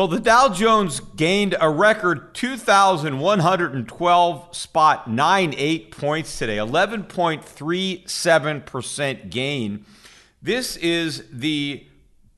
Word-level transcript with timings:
Well, 0.00 0.08
the 0.08 0.18
Dow 0.18 0.48
Jones 0.48 1.00
gained 1.00 1.54
a 1.60 1.68
record 1.68 2.34
2,112 2.34 4.56
spot 4.56 5.10
98 5.10 5.90
points 5.90 6.38
today, 6.38 6.56
11.37% 6.56 9.28
gain. 9.28 9.84
This 10.40 10.78
is 10.78 11.24
the 11.30 11.86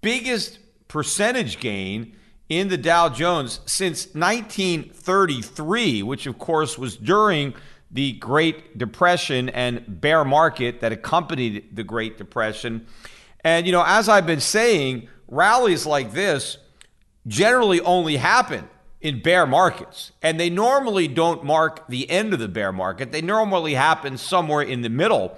biggest 0.01 0.59
percentage 0.89 1.61
gain 1.61 2.17
in 2.49 2.67
the 2.67 2.77
Dow 2.77 3.09
Jones 3.09 3.61
since 3.67 4.07
1933, 4.07 6.03
which 6.03 6.27
of 6.27 6.41
course 6.41 6.77
was 6.77 6.97
during 6.97 7.55
the 7.93 8.15
Great 8.15 8.77
Depression 8.77 9.49
and 9.51 10.01
bear 10.01 10.25
market 10.25 10.81
that 10.81 10.91
accompanied 10.91 11.77
the 11.77 11.85
Great 11.85 12.19
Depression. 12.19 12.89
And, 13.45 13.67
you 13.67 13.73
know, 13.73 13.85
as 13.87 14.09
I've 14.09 14.27
been 14.27 14.41
saying, 14.41 15.07
rallies 15.29 15.87
like 15.87 16.11
this 16.11 16.59
generally 17.27 17.81
only 17.81 18.17
happen 18.17 18.69
in 19.01 19.21
bear 19.21 19.47
markets. 19.47 20.13
And 20.23 20.39
they 20.39 20.51
normally 20.51 21.09
don't 21.09 21.45
mark 21.45 21.87
the 21.89 22.09
end 22.09 22.33
of 22.33 22.39
the 22.39 22.49
bear 22.49 22.73
market, 22.73 23.13
they 23.13 23.23
normally 23.23 23.75
happen 23.75 24.17
somewhere 24.17 24.63
in 24.63 24.83
the 24.83 24.89
middle. 24.89 25.37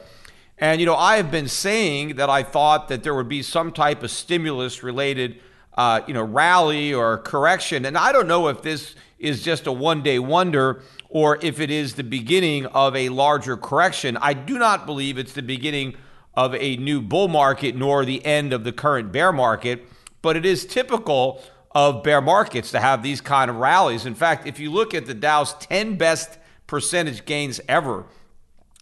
And, 0.58 0.78
you 0.80 0.86
know, 0.86 0.94
I 0.94 1.16
have 1.16 1.30
been 1.32 1.48
saying 1.48 2.16
that 2.16 2.30
I 2.30 2.44
thought 2.44 2.88
that 2.88 3.02
there 3.02 3.14
would 3.14 3.28
be 3.28 3.42
some 3.42 3.72
type 3.72 4.04
of 4.04 4.10
stimulus 4.10 4.84
related, 4.84 5.40
uh, 5.76 6.02
you 6.06 6.14
know, 6.14 6.22
rally 6.22 6.94
or 6.94 7.18
correction. 7.18 7.84
And 7.84 7.98
I 7.98 8.12
don't 8.12 8.28
know 8.28 8.46
if 8.48 8.62
this 8.62 8.94
is 9.18 9.42
just 9.42 9.66
a 9.66 9.72
one 9.72 10.02
day 10.02 10.18
wonder 10.20 10.82
or 11.08 11.38
if 11.42 11.58
it 11.58 11.70
is 11.70 11.94
the 11.94 12.04
beginning 12.04 12.66
of 12.66 12.94
a 12.94 13.08
larger 13.08 13.56
correction. 13.56 14.16
I 14.18 14.34
do 14.34 14.58
not 14.58 14.86
believe 14.86 15.18
it's 15.18 15.32
the 15.32 15.42
beginning 15.42 15.96
of 16.34 16.54
a 16.54 16.76
new 16.76 17.00
bull 17.00 17.28
market 17.28 17.74
nor 17.76 18.04
the 18.04 18.24
end 18.24 18.52
of 18.52 18.64
the 18.64 18.72
current 18.72 19.12
bear 19.12 19.32
market, 19.32 19.84
but 20.22 20.36
it 20.36 20.44
is 20.44 20.64
typical 20.64 21.42
of 21.74 22.02
bear 22.02 22.20
markets 22.20 22.70
to 22.70 22.80
have 22.80 23.02
these 23.02 23.20
kind 23.20 23.50
of 23.50 23.56
rallies. 23.56 24.06
In 24.06 24.14
fact, 24.14 24.46
if 24.46 24.58
you 24.58 24.70
look 24.70 24.94
at 24.94 25.06
the 25.06 25.14
Dow's 25.14 25.54
10 25.54 25.96
best 25.96 26.38
percentage 26.66 27.24
gains 27.24 27.60
ever, 27.68 28.04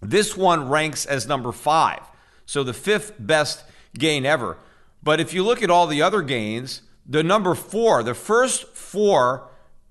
this 0.01 0.37
one 0.37 0.69
ranks 0.69 1.07
as 1.07 1.27
number 1.27 1.53
five. 1.53 2.01
So 2.45 2.63
the 2.63 2.75
fifth 2.75 3.15
best 3.19 3.65
gain 3.97 4.27
ever. 4.27 4.59
But 5.03 5.21
if 5.21 5.33
you 5.33 5.43
look 5.43 5.63
at 5.63 5.71
all 5.71 5.87
the 5.87 6.03
other 6.03 6.23
gains, 6.23 6.83
the 7.07 7.23
number 7.23 7.55
four, 7.55 8.03
the 8.03 8.15
first 8.15 8.67
four 8.77 9.49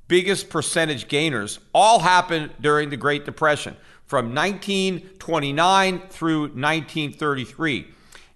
biggest 0.08 0.50
percentage 0.50 1.08
gainers 1.08 1.60
all 1.74 2.00
happened 2.00 2.52
during 2.60 2.90
the 2.90 2.98
Great 2.98 3.26
Depression 3.26 3.76
from 4.06 4.36
1929 4.36 6.02
through 6.10 6.42
1933. 6.42 7.88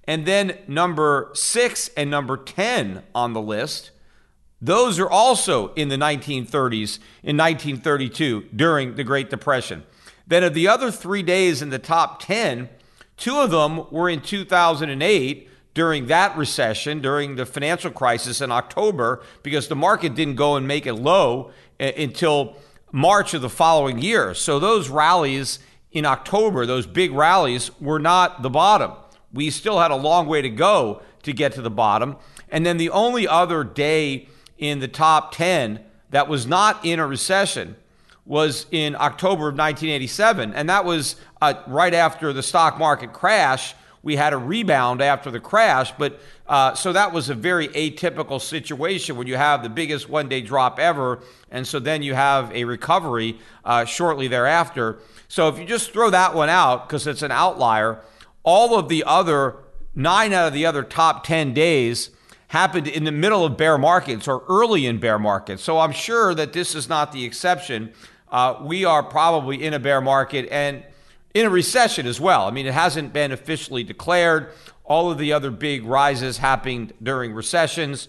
And 0.06 0.26
then 0.26 0.58
number 0.68 1.32
six 1.34 1.90
and 1.98 2.10
number 2.10 2.38
10 2.38 3.04
on 3.14 3.34
the 3.34 3.42
list, 3.42 3.92
those 4.62 5.00
are 5.00 5.10
also 5.10 5.74
in 5.74 5.90
the 5.90 5.98
1930s, 5.98 7.00
in 7.24 7.38
1932, 7.38 8.50
during 8.56 8.96
the 8.96 9.04
Great 9.04 9.30
Depression. 9.30 9.84
Then 10.28 10.44
of 10.44 10.54
the 10.54 10.68
other 10.68 10.92
three 10.92 11.24
days 11.24 11.62
in 11.62 11.70
the 11.70 11.80
top 11.80 12.22
10, 12.22 12.70
two 13.18 13.38
of 13.38 13.52
them 13.52 13.90
were 13.92 14.10
in 14.10 14.22
2008 14.22 15.50
during 15.74 16.08
that 16.08 16.36
recession, 16.38 17.02
during 17.02 17.36
the 17.36 17.46
financial 17.46 17.92
crisis 17.92 18.42
in 18.42 18.52
October, 18.52 19.22
because 19.44 19.68
the 19.68 19.76
market 19.76 20.16
didn't 20.16 20.36
go 20.36 20.56
and 20.56 20.68
make 20.68 20.88
it 20.88 20.94
low 20.94 21.52
uh, 21.80 21.92
until 21.98 22.56
March 22.92 23.34
of 23.34 23.42
the 23.42 23.50
following 23.50 24.00
year. 24.00 24.34
So 24.34 24.58
those 24.58 24.90
rallies 24.90 25.60
in 25.92 26.06
October, 26.06 26.66
those 26.66 26.88
big 26.88 27.12
rallies, 27.12 27.78
were 27.80 28.00
not 28.00 28.42
the 28.42 28.50
bottom. 28.50 28.94
We 29.34 29.50
still 29.50 29.80
had 29.80 29.92
a 29.92 29.96
long 29.96 30.28
way 30.28 30.42
to 30.42 30.50
go 30.50 31.02
to 31.24 31.34
get 31.34 31.52
to 31.54 31.62
the 31.62 31.70
bottom. 31.70 32.16
And 32.50 32.66
then 32.66 32.78
the 32.78 32.90
only 32.90 33.28
other 33.28 33.66
day 33.66 34.30
in 34.58 34.80
the 34.80 34.88
top 34.88 35.34
10 35.34 35.80
that 36.12 36.28
was 36.28 36.46
not 36.46 36.84
in 36.86 37.00
a 37.00 37.08
recession 37.08 37.76
was 38.26 38.66
in 38.72 38.96
October 38.96 39.50
of 39.50 39.58
1987. 39.58 40.54
And 40.54 40.70
that 40.70 40.86
was 40.86 41.16
uh, 41.42 41.54
right 41.68 41.94
after 41.94 42.34
the 42.34 42.42
stock 42.42 42.80
market 42.80 43.14
crash 43.14 43.76
we 44.06 44.16
had 44.16 44.34
a 44.34 44.38
rebound 44.38 45.02
after 45.02 45.32
the 45.32 45.40
crash, 45.40 45.92
but 45.98 46.20
uh, 46.48 46.76
so 46.76 46.94
that 46.94 47.12
was 47.12 47.32
a 47.32 47.34
very 47.34 47.70
atypical 47.70 48.40
situation 48.40 49.16
when 49.16 49.26
you 49.26 49.36
have 49.36 49.64
the 49.64 49.70
biggest 49.70 50.08
one 50.08 50.30
day 50.30 50.42
drop 50.42 50.78
ever, 50.78 51.22
and 51.50 51.68
so 51.68 51.80
then 51.80 52.04
you 52.04 52.14
have 52.14 52.52
a 52.54 52.66
recovery 52.66 53.36
uh, 53.66 53.84
shortly 53.84 54.28
thereafter. 54.28 55.00
So 55.28 55.48
if 55.50 55.58
you 55.58 55.66
just 55.66 55.92
throw 55.92 56.12
that 56.12 56.36
one 56.36 56.50
out 56.50 56.88
because 56.88 57.08
it's 57.08 57.24
an 57.24 57.32
outlier, 57.32 58.00
all 58.44 58.78
of 58.78 58.90
the 58.90 59.04
other 59.08 59.56
nine 59.96 60.34
out 60.34 60.50
of 60.50 60.54
the 60.54 60.68
other 60.68 60.84
top 60.84 61.24
10 61.24 61.56
days 61.56 62.12
happened 62.56 62.88
in 62.88 63.04
the 63.04 63.12
middle 63.12 63.44
of 63.44 63.58
bear 63.58 63.78
markets 63.78 64.30
or 64.30 64.42
early 64.48 64.86
in 64.86 64.98
bear 64.98 65.20
markets. 65.20 65.62
So 65.62 65.78
I'm 65.78 65.92
sure 65.92 66.34
that 66.36 66.54
this 66.54 66.74
is 66.74 66.88
not 66.88 67.12
the 67.12 67.26
exception. 67.26 67.92
Uh, 68.32 68.56
we 68.62 68.86
are 68.86 69.04
probably 69.04 69.62
in 69.62 69.74
a 69.74 69.80
bear 69.80 70.00
market 70.00 70.48
and 70.50 70.82
in 71.34 71.46
a 71.46 71.50
recession 71.50 72.08
as 72.08 72.18
well. 72.22 72.48
I 72.48 72.52
mean, 72.52 72.66
it 72.66 72.74
hasn't 72.74 73.12
been 73.12 73.34
officially 73.34 73.84
declared. 73.84 74.54
All 74.86 75.12
of 75.12 75.18
the 75.18 75.34
other 75.34 75.52
big 75.52 75.84
rises 75.84 76.38
happened 76.38 76.94
during 77.04 77.34
recessions. 77.34 78.08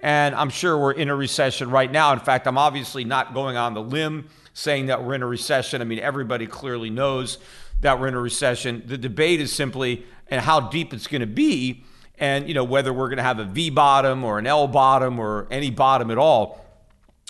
And 0.00 0.32
I'm 0.36 0.50
sure 0.50 0.78
we're 0.78 0.92
in 0.92 1.08
a 1.08 1.16
recession 1.16 1.68
right 1.68 1.90
now. 1.90 2.12
In 2.12 2.20
fact, 2.20 2.46
I'm 2.46 2.56
obviously 2.56 3.02
not 3.02 3.34
going 3.34 3.56
on 3.56 3.74
the 3.74 3.82
limb 3.82 4.28
saying 4.54 4.86
that 4.86 5.02
we're 5.02 5.14
in 5.14 5.22
a 5.22 5.26
recession. 5.26 5.82
I 5.82 5.84
mean, 5.84 5.98
everybody 5.98 6.46
clearly 6.46 6.88
knows 6.88 7.38
that 7.80 7.98
we're 7.98 8.06
in 8.06 8.14
a 8.14 8.20
recession. 8.20 8.84
The 8.86 8.96
debate 8.96 9.40
is 9.40 9.52
simply 9.52 10.06
and 10.30 10.40
how 10.40 10.60
deep 10.60 10.94
it's 10.94 11.08
going 11.08 11.22
to 11.22 11.26
be 11.26 11.82
and 12.20 12.48
you 12.48 12.54
know 12.54 12.64
whether 12.64 12.92
we're 12.92 13.08
going 13.08 13.18
to 13.18 13.22
have 13.22 13.38
a 13.38 13.44
V 13.44 13.70
bottom 13.70 14.24
or 14.24 14.38
an 14.38 14.46
L 14.46 14.66
bottom 14.68 15.18
or 15.18 15.46
any 15.50 15.70
bottom 15.70 16.10
at 16.10 16.18
all. 16.18 16.64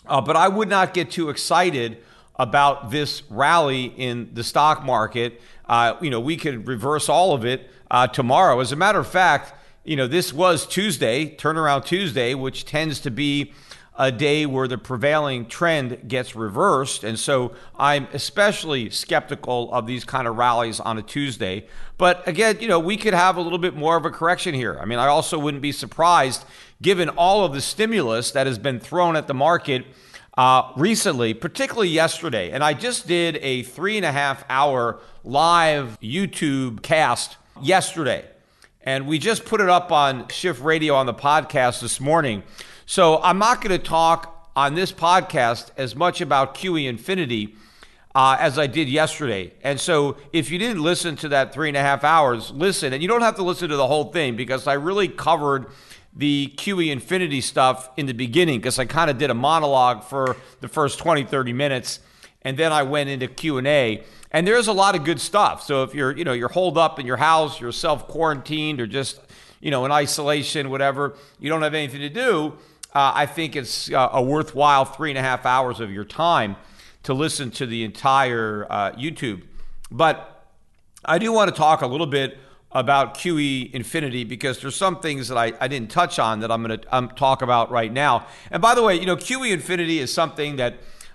Uh, 0.07 0.21
but 0.21 0.37
I 0.37 0.49
would 0.49 0.69
not 0.69 0.95
get 0.95 1.11
too 1.11 1.29
excited 1.29 1.99
about 2.37 2.91
this 2.91 3.23
rally 3.29 3.87
in 3.97 4.31
the 4.33 4.45
stock 4.45 4.85
market. 4.85 5.41
Uh, 5.69 5.97
you 6.01 6.09
know, 6.09 6.21
we 6.21 6.37
could 6.37 6.67
reverse 6.67 7.09
all 7.09 7.35
of 7.35 7.45
it 7.45 7.69
uh, 7.91 8.07
tomorrow. 8.07 8.61
As 8.61 8.73
a 8.73 8.77
matter 8.77 8.99
of 8.99 9.07
fact, 9.07 9.53
you 9.85 9.97
know, 9.97 10.07
this 10.07 10.33
was 10.33 10.67
Tuesday, 10.67 11.35
turnaround 11.37 11.85
Tuesday, 11.85 12.35
which 12.35 12.65
tends 12.65 13.01
to 13.01 13.11
be 13.11 13.53
a 13.99 14.13
day 14.13 14.47
where 14.47 14.69
the 14.69 14.79
prevailing 14.79 15.45
trend 15.45 16.09
gets 16.09 16.37
reversed. 16.37 17.03
And 17.03 17.19
so 17.19 17.53
I'm 17.77 18.07
especially 18.13 18.91
skeptical 18.91 19.73
of 19.73 19.89
these 19.89 20.05
kind 20.05 20.29
of 20.29 20.37
rallies 20.37 20.79
on 20.79 20.99
a 20.99 21.03
Tuesday. 21.03 21.67
But 21.99 22.27
again, 22.27 22.59
you 22.61 22.69
know, 22.69 22.79
we 22.79 22.97
could 22.97 23.13
have 23.13 23.37
a 23.37 23.41
little 23.41 23.59
bit 23.59 23.75
more 23.75 23.97
of 23.97 24.05
a 24.05 24.11
correction 24.11 24.55
here. 24.55 24.79
I 24.81 24.85
mean, 24.85 25.01
I 25.01 25.09
also 25.09 25.37
wouldn't 25.37 25.63
be 25.63 25.73
surprised 25.73 26.45
given 26.81 27.09
all 27.09 27.45
of 27.45 27.53
the 27.53 27.61
stimulus 27.61 28.31
that 28.31 28.47
has 28.47 28.57
been 28.57 28.79
thrown 28.79 29.17
at 29.17 29.27
the 29.27 29.35
market. 29.35 29.85
Uh, 30.37 30.71
recently, 30.77 31.35
particularly 31.35 31.89
yesterday, 31.89 32.53
and 32.53 32.63
I 32.63 32.73
just 32.73 33.09
did 33.09 33.41
a 33.43 33.65
three 33.65 33.97
and 33.97 34.07
a 34.07 34.13
half 34.13 34.45
hour 34.49 35.01
live 35.25 35.99
YouTube 36.01 36.81
cast 36.81 37.37
yesterday, 37.61 38.25
and 38.83 39.09
we 39.09 39.19
just 39.19 39.45
put 39.45 39.61
it 39.61 39.69
up 39.69 39.91
on 39.91 40.29
Schiff 40.29 40.63
Radio 40.63 40.95
on 40.95 41.07
the 41.07 41.15
podcast 41.15 41.81
this 41.81 41.99
morning. 41.99 42.45
So 42.91 43.21
I'm 43.23 43.37
not 43.37 43.61
going 43.61 43.79
to 43.79 43.87
talk 43.87 44.51
on 44.57 44.75
this 44.75 44.93
podcast 44.93 45.73
as 45.77 45.95
much 45.95 46.23
about 46.23 46.55
QE 46.55 46.89
Infinity 46.89 47.55
uh, 48.15 48.39
as 48.41 48.59
I 48.59 48.67
did 48.67 48.89
yesterday. 48.89 49.53
And 49.63 49.79
so 49.79 50.17
if 50.33 50.51
you 50.51 50.59
didn't 50.59 50.83
listen 50.83 51.15
to 51.17 51.29
that 51.29 51.53
three 51.53 51.69
and 51.69 51.77
a 51.77 51.83
half 51.83 52.03
hours, 52.03 52.51
listen. 52.51 52.95
And 52.95 53.03
you 53.03 53.07
don't 53.07 53.21
have 53.21 53.35
to 53.37 53.43
listen 53.43 53.69
to 53.69 53.77
the 53.77 53.87
whole 53.87 54.11
thing 54.11 54.37
because 54.37 54.67
I 54.67 54.73
really 54.73 55.07
covered 55.07 55.67
the 56.17 56.51
QE 56.57 56.91
Infinity 56.91 57.43
stuff 57.43 57.91
in 57.99 58.07
the 58.07 58.15
beginning 58.15 58.59
because 58.59 58.79
I 58.79 58.87
kind 58.87 59.11
of 59.11 59.19
did 59.19 59.29
a 59.29 59.35
monologue 59.35 60.03
for 60.03 60.39
the 60.63 60.69
first 60.69 60.99
20, 60.99 61.25
30 61.25 61.53
minutes. 61.53 62.01
And 62.41 62.57
then 62.57 62.73
I 62.73 62.85
went 62.85 63.11
into 63.11 63.29
Q&A. 63.29 64.03
And 64.31 64.47
there's 64.47 64.67
a 64.67 64.73
lot 64.73 64.97
of 64.97 65.05
good 65.05 65.21
stuff. 65.21 65.63
So 65.63 65.83
if 65.83 65.95
you're, 65.95 66.17
you 66.17 66.25
know, 66.25 66.33
you're 66.33 66.49
holed 66.49 66.79
up 66.79 66.99
in 66.99 67.05
your 67.05 67.19
house, 67.19 67.61
you're 67.61 67.71
self 67.71 68.09
quarantined 68.09 68.81
or 68.81 68.87
just, 68.87 69.21
you 69.61 69.71
know, 69.71 69.85
in 69.85 69.93
isolation, 69.93 70.71
whatever, 70.71 71.17
you 71.39 71.51
don't 71.51 71.61
have 71.61 71.75
anything 71.75 72.01
to 72.01 72.09
do, 72.09 72.57
uh, 72.95 73.13
I 73.15 73.27
think 73.27 73.57
it's 73.57 73.93
uh, 73.93 74.09
a 74.13 74.23
worthwhile 74.23 74.85
three 74.85 75.11
and 75.11 75.19
a 75.19 75.23
half 75.23 75.45
hours 75.45 75.81
of 75.81 75.91
your 75.91 76.05
time 76.05 76.57
to 77.03 77.15
listen 77.15 77.51
to 77.53 77.67
the 77.67 77.85
entire 77.85 78.67
uh, 78.71 78.93
YouTube. 78.93 79.43
But 79.91 80.47
I 81.05 81.19
do 81.19 81.33
want 81.33 81.49
to 81.49 81.57
talk 81.57 81.83
a 81.83 81.87
little 81.87 82.07
bit 82.07 82.39
about 82.73 83.15
QE 83.15 83.73
Infinity 83.73 84.25
because 84.25 84.61
there's 84.61 84.77
some 84.77 85.01
things 85.01 85.29
that 85.29 85.39
I, 85.39 85.53
I 85.61 85.69
didn't 85.69 85.91
touch 85.91 86.19
on 86.19 86.41
that 86.41 86.51
I'm 86.51 86.63
going 86.63 86.79
to 86.81 86.95
um, 86.95 87.09
talk 87.11 87.43
about 87.43 87.71
right 87.71 87.93
now. 87.93 88.27
And 88.51 88.61
by 88.61 88.75
the 88.75 88.83
way, 88.83 88.99
you 88.99 89.07
know, 89.07 89.17
QE 89.17 89.51
Infinity 89.51 90.01
is 90.01 90.13
something 90.13 90.57
that 90.57 90.75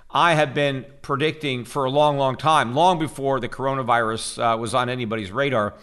I 0.09 0.35
have 0.35 0.53
been 0.53 0.85
predicting 1.01 1.65
for 1.65 1.85
a 1.85 1.89
long, 1.89 2.17
long 2.17 2.35
time, 2.35 2.73
long 2.73 2.99
before 2.99 3.39
the 3.39 3.49
coronavirus 3.49 4.53
uh, 4.53 4.57
was 4.57 4.73
on 4.73 4.89
anybody's 4.89 5.31
radar. 5.31 5.73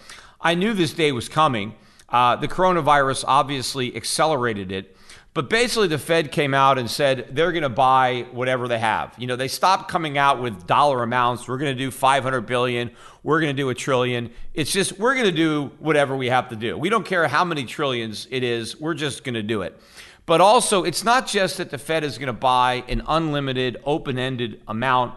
I 0.41 0.55
knew 0.55 0.73
this 0.73 0.93
day 0.93 1.13
was 1.13 1.29
coming. 1.29 1.75
Uh, 2.09 2.37
the 2.37 2.49
coronavirus 2.49 3.25
obviously 3.27 3.95
accelerated 3.95 4.73
it. 4.73 4.97
But 5.33 5.49
basically, 5.49 5.87
the 5.87 5.99
Fed 5.99 6.33
came 6.33 6.55
out 6.55 6.77
and 6.77 6.91
said 6.91 7.29
they're 7.31 7.53
going 7.53 7.63
to 7.63 7.69
buy 7.69 8.27
whatever 8.33 8.67
they 8.67 8.81
have. 8.81 9.15
You 9.17 9.29
know, 9.29 9.37
they 9.37 9.47
stopped 9.47 9.89
coming 9.89 10.19
out 10.19 10.43
with 10.43 10.67
dollar 10.67 11.05
amounts. 11.05 11.47
We're 11.47 11.59
going 11.59 11.77
to 11.77 11.79
do 11.79 11.93
500 11.93 12.41
billion. 12.43 12.91
We're 13.23 13.41
going 13.41 13.55
to 13.55 13.63
do 13.63 13.69
a 13.69 13.75
trillion. 13.75 14.33
It's 14.55 14.73
just 14.73 14.99
we're 14.99 15.15
going 15.15 15.27
to 15.27 15.33
do 15.33 15.71
whatever 15.79 16.17
we 16.17 16.31
have 16.31 16.49
to 16.49 16.57
do. 16.57 16.77
We 16.77 16.89
don't 16.89 17.07
care 17.07 17.29
how 17.29 17.45
many 17.45 17.65
trillions 17.65 18.27
it 18.31 18.43
is. 18.43 18.81
We're 18.81 18.95
just 18.95 19.23
going 19.23 19.35
to 19.35 19.43
do 19.43 19.63
it. 19.63 19.81
But 20.27 20.41
also, 20.41 20.83
it's 20.83 21.05
not 21.05 21.29
just 21.29 21.59
that 21.59 21.71
the 21.71 21.79
Fed 21.79 22.03
is 22.03 22.19
going 22.19 22.27
to 22.27 22.33
buy 22.33 22.85
an 22.89 23.03
unlimited, 23.07 23.77
open-ended 23.85 24.63
amount 24.67 25.15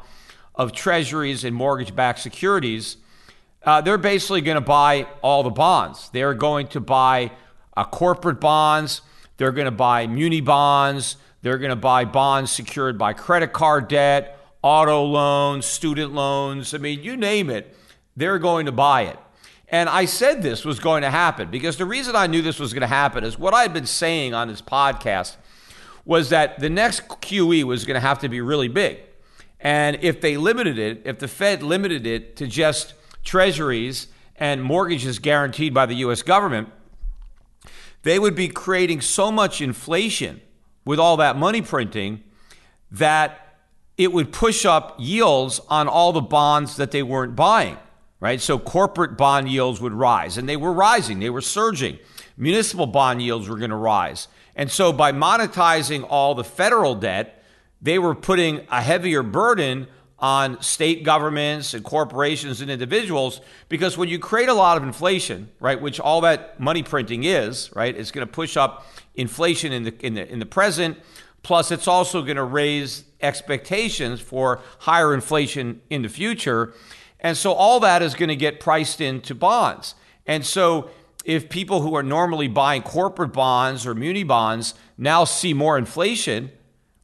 of 0.55 0.73
treasuries 0.73 1.43
and 1.43 1.55
mortgage-backed 1.55 2.19
securities. 2.19 2.97
Uh, 3.63 3.81
they're 3.81 3.97
basically 3.97 4.41
going 4.41 4.55
to 4.55 4.61
buy 4.61 5.07
all 5.23 5.41
the 5.41 5.49
bonds. 5.49 6.09
They're 6.09 6.33
going 6.35 6.67
to 6.67 6.79
buy 6.79 7.31
uh, 7.75 7.85
corporate 7.85 8.39
bonds. 8.39 9.01
They're 9.43 9.51
going 9.51 9.65
to 9.65 9.71
buy 9.71 10.07
muni 10.07 10.39
bonds. 10.39 11.17
They're 11.41 11.57
going 11.57 11.69
to 11.69 11.75
buy 11.75 12.05
bonds 12.05 12.49
secured 12.49 12.97
by 12.97 13.11
credit 13.11 13.51
card 13.51 13.89
debt, 13.89 14.39
auto 14.61 15.03
loans, 15.03 15.65
student 15.65 16.13
loans. 16.13 16.73
I 16.73 16.77
mean, 16.77 17.03
you 17.03 17.17
name 17.17 17.49
it, 17.49 17.75
they're 18.15 18.39
going 18.39 18.67
to 18.67 18.71
buy 18.71 19.01
it. 19.01 19.19
And 19.67 19.89
I 19.89 20.05
said 20.05 20.43
this 20.43 20.63
was 20.63 20.79
going 20.79 21.01
to 21.01 21.09
happen 21.09 21.51
because 21.51 21.75
the 21.75 21.83
reason 21.83 22.15
I 22.15 22.25
knew 22.25 22.41
this 22.41 22.57
was 22.57 22.71
going 22.71 22.83
to 22.83 22.87
happen 22.87 23.25
is 23.25 23.37
what 23.37 23.53
I 23.53 23.63
had 23.63 23.73
been 23.73 23.85
saying 23.85 24.33
on 24.33 24.47
this 24.47 24.61
podcast 24.61 25.35
was 26.05 26.29
that 26.29 26.61
the 26.61 26.69
next 26.69 27.09
QE 27.09 27.65
was 27.65 27.83
going 27.83 27.95
to 27.95 28.07
have 28.07 28.19
to 28.19 28.29
be 28.29 28.39
really 28.39 28.69
big. 28.69 28.99
And 29.59 29.99
if 30.01 30.21
they 30.21 30.37
limited 30.37 30.79
it, 30.79 31.01
if 31.03 31.19
the 31.19 31.27
Fed 31.27 31.61
limited 31.61 32.07
it 32.07 32.37
to 32.37 32.47
just 32.47 32.93
treasuries 33.25 34.07
and 34.37 34.63
mortgages 34.63 35.19
guaranteed 35.19 35.73
by 35.73 35.85
the 35.85 35.95
US 35.95 36.21
government, 36.21 36.69
they 38.03 38.19
would 38.19 38.35
be 38.35 38.47
creating 38.47 39.01
so 39.01 39.31
much 39.31 39.61
inflation 39.61 40.41
with 40.85 40.99
all 40.99 41.17
that 41.17 41.35
money 41.35 41.61
printing 41.61 42.23
that 42.91 43.57
it 43.97 44.11
would 44.11 44.31
push 44.31 44.65
up 44.65 44.95
yields 44.99 45.59
on 45.69 45.87
all 45.87 46.13
the 46.13 46.21
bonds 46.21 46.77
that 46.77 46.91
they 46.91 47.03
weren't 47.03 47.35
buying, 47.35 47.77
right? 48.19 48.41
So 48.41 48.59
corporate 48.59 49.17
bond 49.17 49.49
yields 49.49 49.79
would 49.81 49.93
rise, 49.93 50.37
and 50.37 50.47
they 50.47 50.57
were 50.57 50.73
rising, 50.73 51.19
they 51.19 51.29
were 51.29 51.41
surging. 51.41 51.99
Municipal 52.37 52.87
bond 52.87 53.21
yields 53.21 53.47
were 53.47 53.57
going 53.57 53.69
to 53.69 53.75
rise. 53.75 54.27
And 54.55 54.69
so 54.71 54.91
by 54.91 55.11
monetizing 55.11 56.05
all 56.09 56.35
the 56.35 56.43
federal 56.43 56.95
debt, 56.95 57.43
they 57.81 57.99
were 57.99 58.15
putting 58.15 58.65
a 58.71 58.81
heavier 58.81 59.23
burden 59.23 59.87
on 60.23 60.61
state 60.61 61.03
governments 61.03 61.73
and 61.73 61.83
corporations 61.83 62.61
and 62.61 62.71
individuals 62.71 63.41
because 63.67 63.97
when 63.97 64.07
you 64.07 64.17
create 64.17 64.47
a 64.47 64.53
lot 64.53 64.77
of 64.77 64.83
inflation, 64.83 65.49
right, 65.59 65.81
which 65.81 65.99
all 65.99 66.21
that 66.21 66.57
money 66.61 66.81
printing 66.81 67.25
is, 67.25 67.69
right, 67.75 67.93
it's 67.93 68.09
going 68.09 68.25
to 68.25 68.31
push 68.31 68.55
up 68.55 68.87
inflation 69.15 69.73
in 69.73 69.83
the 69.83 69.93
in 70.05 70.13
the 70.13 70.25
in 70.31 70.39
the 70.39 70.45
present. 70.45 70.97
Plus, 71.41 71.71
it's 71.71 71.89
also 71.89 72.21
going 72.21 72.37
to 72.37 72.43
raise 72.43 73.03
expectations 73.19 74.21
for 74.21 74.61
higher 74.79 75.13
inflation 75.13 75.81
in 75.89 76.03
the 76.03 76.09
future. 76.09 76.73
And 77.19 77.35
so 77.35 77.51
all 77.51 77.81
that 77.81 78.01
is 78.01 78.15
going 78.15 78.29
to 78.29 78.37
get 78.37 78.61
priced 78.61 79.01
into 79.01 79.35
bonds. 79.35 79.93
And 80.25 80.45
so 80.45 80.89
if 81.25 81.49
people 81.49 81.81
who 81.81 81.95
are 81.95 82.03
normally 82.03 82.47
buying 82.47 82.81
corporate 82.81 83.33
bonds 83.33 83.85
or 83.85 83.93
muni 83.93 84.23
bonds 84.23 84.73
now 84.97 85.25
see 85.25 85.53
more 85.53 85.77
inflation, 85.77 86.49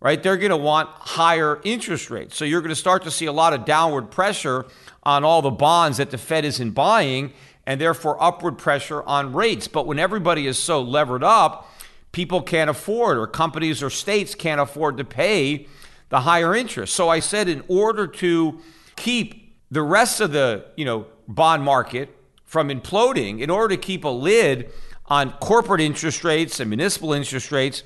right? 0.02 0.22
They're 0.22 0.38
going 0.38 0.52
to 0.52 0.58
want 0.58 0.90
higher 0.90 1.60
interest 1.64 2.10
rates. 2.10 2.38
So 2.38 2.46
you're 2.46 2.62
going 2.62 2.70
to 2.70 2.76
start 2.76 3.04
to 3.04 3.12
see 3.12 3.26
a 3.26 3.34
lot 3.34 3.54
of 3.54 3.66
downward 3.66 4.12
pressure 4.12 4.66
on 5.04 5.24
all 5.24 5.42
the 5.42 5.52
bonds 5.52 5.98
that 5.98 6.12
the 6.12 6.18
Fed 6.18 6.46
isn't 6.46 6.72
buying 6.72 7.34
and 7.66 7.80
therefore 7.80 8.22
upward 8.22 8.58
pressure 8.58 9.04
on 9.04 9.34
rates. 9.34 9.68
But 9.68 9.86
when 9.86 10.00
everybody 10.00 10.48
is 10.48 10.58
so 10.58 10.82
levered 10.82 11.24
up, 11.24 11.70
people 12.12 12.42
can't 12.42 12.70
afford 12.70 13.18
or 13.18 13.28
companies 13.28 13.84
or 13.84 13.90
states 13.90 14.36
can't 14.36 14.62
afford 14.62 14.98
to 14.98 15.04
pay 15.04 15.68
the 16.10 16.22
higher 16.22 16.56
interest. 16.56 16.96
So 16.96 17.10
I 17.10 17.20
said 17.20 17.48
in 17.48 17.64
order 17.68 18.08
to 18.08 18.60
keep 18.96 19.56
the 19.70 19.84
rest 19.84 20.20
of 20.22 20.32
the, 20.32 20.66
you 20.76 20.86
know, 20.86 21.06
bond 21.28 21.64
market 21.64 22.10
from 22.46 22.70
imploding, 22.70 23.42
in 23.42 23.52
order 23.52 23.76
to 23.76 23.82
keep 23.82 24.04
a 24.04 24.10
lid 24.10 24.72
on 25.06 25.32
corporate 25.34 25.82
interest 25.82 26.24
rates 26.24 26.60
and 26.60 26.70
municipal 26.70 27.14
interest 27.14 27.52
rates, 27.52 27.84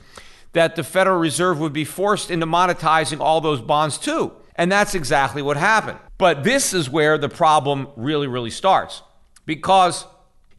that 0.53 0.75
the 0.75 0.83
Federal 0.83 1.19
Reserve 1.19 1.59
would 1.59 1.73
be 1.73 1.85
forced 1.85 2.31
into 2.31 2.45
monetizing 2.45 3.19
all 3.19 3.41
those 3.41 3.61
bonds 3.61 3.97
too. 3.97 4.31
And 4.55 4.71
that's 4.71 4.95
exactly 4.95 5.41
what 5.41 5.57
happened. 5.57 5.99
But 6.17 6.43
this 6.43 6.73
is 6.73 6.89
where 6.89 7.17
the 7.17 7.29
problem 7.29 7.87
really, 7.95 8.27
really 8.27 8.51
starts. 8.51 9.01
Because 9.45 10.05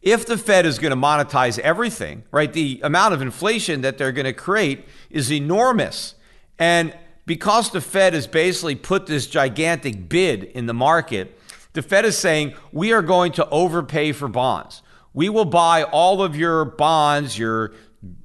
if 0.03 0.27
the 0.27 0.37
Fed 0.37 0.67
is 0.67 0.79
going 0.79 0.91
to 0.91 0.97
monetize 0.97 1.59
everything, 1.61 2.25
right, 2.31 2.53
the 2.53 2.81
amount 2.83 3.15
of 3.15 3.23
inflation 3.23 3.81
that 3.81 3.97
they're 3.97 4.13
going 4.13 4.27
to 4.27 4.33
create 4.33 4.87
is 5.11 5.33
enormous. 5.33 6.15
And 6.59 6.95
because 7.25 7.71
the 7.71 7.81
Fed 7.81 8.13
has 8.15 8.27
basically 8.27 8.75
put 8.75 9.07
this 9.07 9.27
gigantic 9.27 10.09
bid 10.09 10.45
in 10.45 10.67
the 10.67 10.75
market, 10.75 11.39
the 11.73 11.83
Fed 11.83 12.05
is 12.05 12.19
saying 12.19 12.55
we 12.73 12.93
are 12.93 13.03
going 13.03 13.33
to 13.33 13.49
overpay 13.49 14.13
for 14.13 14.29
bonds. 14.29 14.83
We 15.15 15.29
will 15.29 15.45
buy 15.45 15.85
all 15.85 16.23
of 16.23 16.37
your 16.37 16.65
bonds, 16.65 17.39
your 17.39 17.73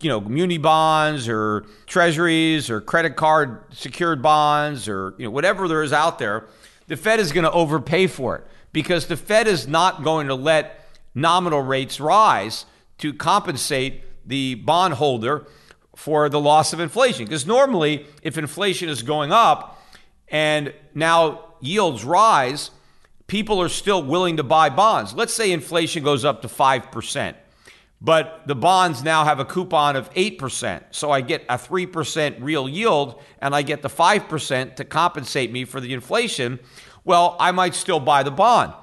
you 0.02 0.10
know, 0.10 0.22
muni 0.22 0.58
bonds 0.58 1.28
or 1.28 1.66
treasuries 1.86 2.70
or 2.70 2.82
credit 2.82 3.16
card 3.16 3.64
secured 3.72 4.22
bonds 4.22 4.88
or 4.88 5.16
you 5.18 5.26
know 5.26 5.32
whatever 5.32 5.68
there 5.68 5.84
is 5.84 5.94
out 5.94 6.20
there, 6.20 6.48
the 6.88 6.98
Fed 6.98 7.20
is 7.20 7.32
going 7.32 7.44
to 7.44 7.52
overpay 7.52 8.08
for 8.08 8.36
it 8.36 8.44
because 8.72 9.08
the 9.08 9.18
Fed 9.18 9.48
is 9.48 9.68
not 9.68 10.04
going 10.04 10.28
to 10.28 10.36
let 10.36 10.88
nominal 11.16 11.62
rates 11.62 12.00
rise 12.00 12.66
to 13.00 13.14
compensate 13.14 14.04
the 14.28 14.56
bondholder 14.56 15.48
for 15.96 16.30
the 16.30 16.40
loss 16.40 16.74
of 16.74 16.80
inflation. 16.80 17.26
Because 17.26 17.46
normally, 17.46 18.06
if 18.22 18.38
inflation 18.38 18.90
is 18.90 19.02
going 19.02 19.32
up 19.32 19.82
and 20.30 20.74
now 20.94 21.46
yields 21.60 22.06
rise, 22.06 22.72
people 23.28 23.62
are 23.62 23.70
still 23.70 24.04
willing 24.04 24.38
to 24.38 24.44
buy 24.44 24.70
bonds. 24.70 25.14
Let's 25.14 25.34
say 25.34 25.52
inflation 25.52 26.04
goes 26.04 26.24
up 26.24 26.42
to 26.42 26.48
5%. 26.48 27.36
But 28.01 28.44
the 28.46 28.56
bonds 28.56 29.03
now 29.03 29.25
have 29.25 29.39
a 29.39 29.46
coupon 29.46 29.96
of 29.96 30.10
8%. 30.13 30.84
So 30.91 31.12
I 31.12 31.22
get 31.22 31.44
a 31.50 31.58
3% 31.58 32.38
real 32.39 32.70
yield 32.70 33.22
and 33.41 33.53
I 33.53 33.62
get 33.62 33.82
the 33.82 33.89
5% 33.89 34.75
to 34.75 34.86
compensate 34.86 35.51
me 35.51 35.65
for 35.65 35.82
the 35.82 35.94
inflation. 35.94 36.60
Well, 37.03 37.36
I 37.39 37.51
might 37.51 37.75
still 37.75 38.00
buy 38.00 38.24
the 38.24 38.32
bond. 38.32 38.74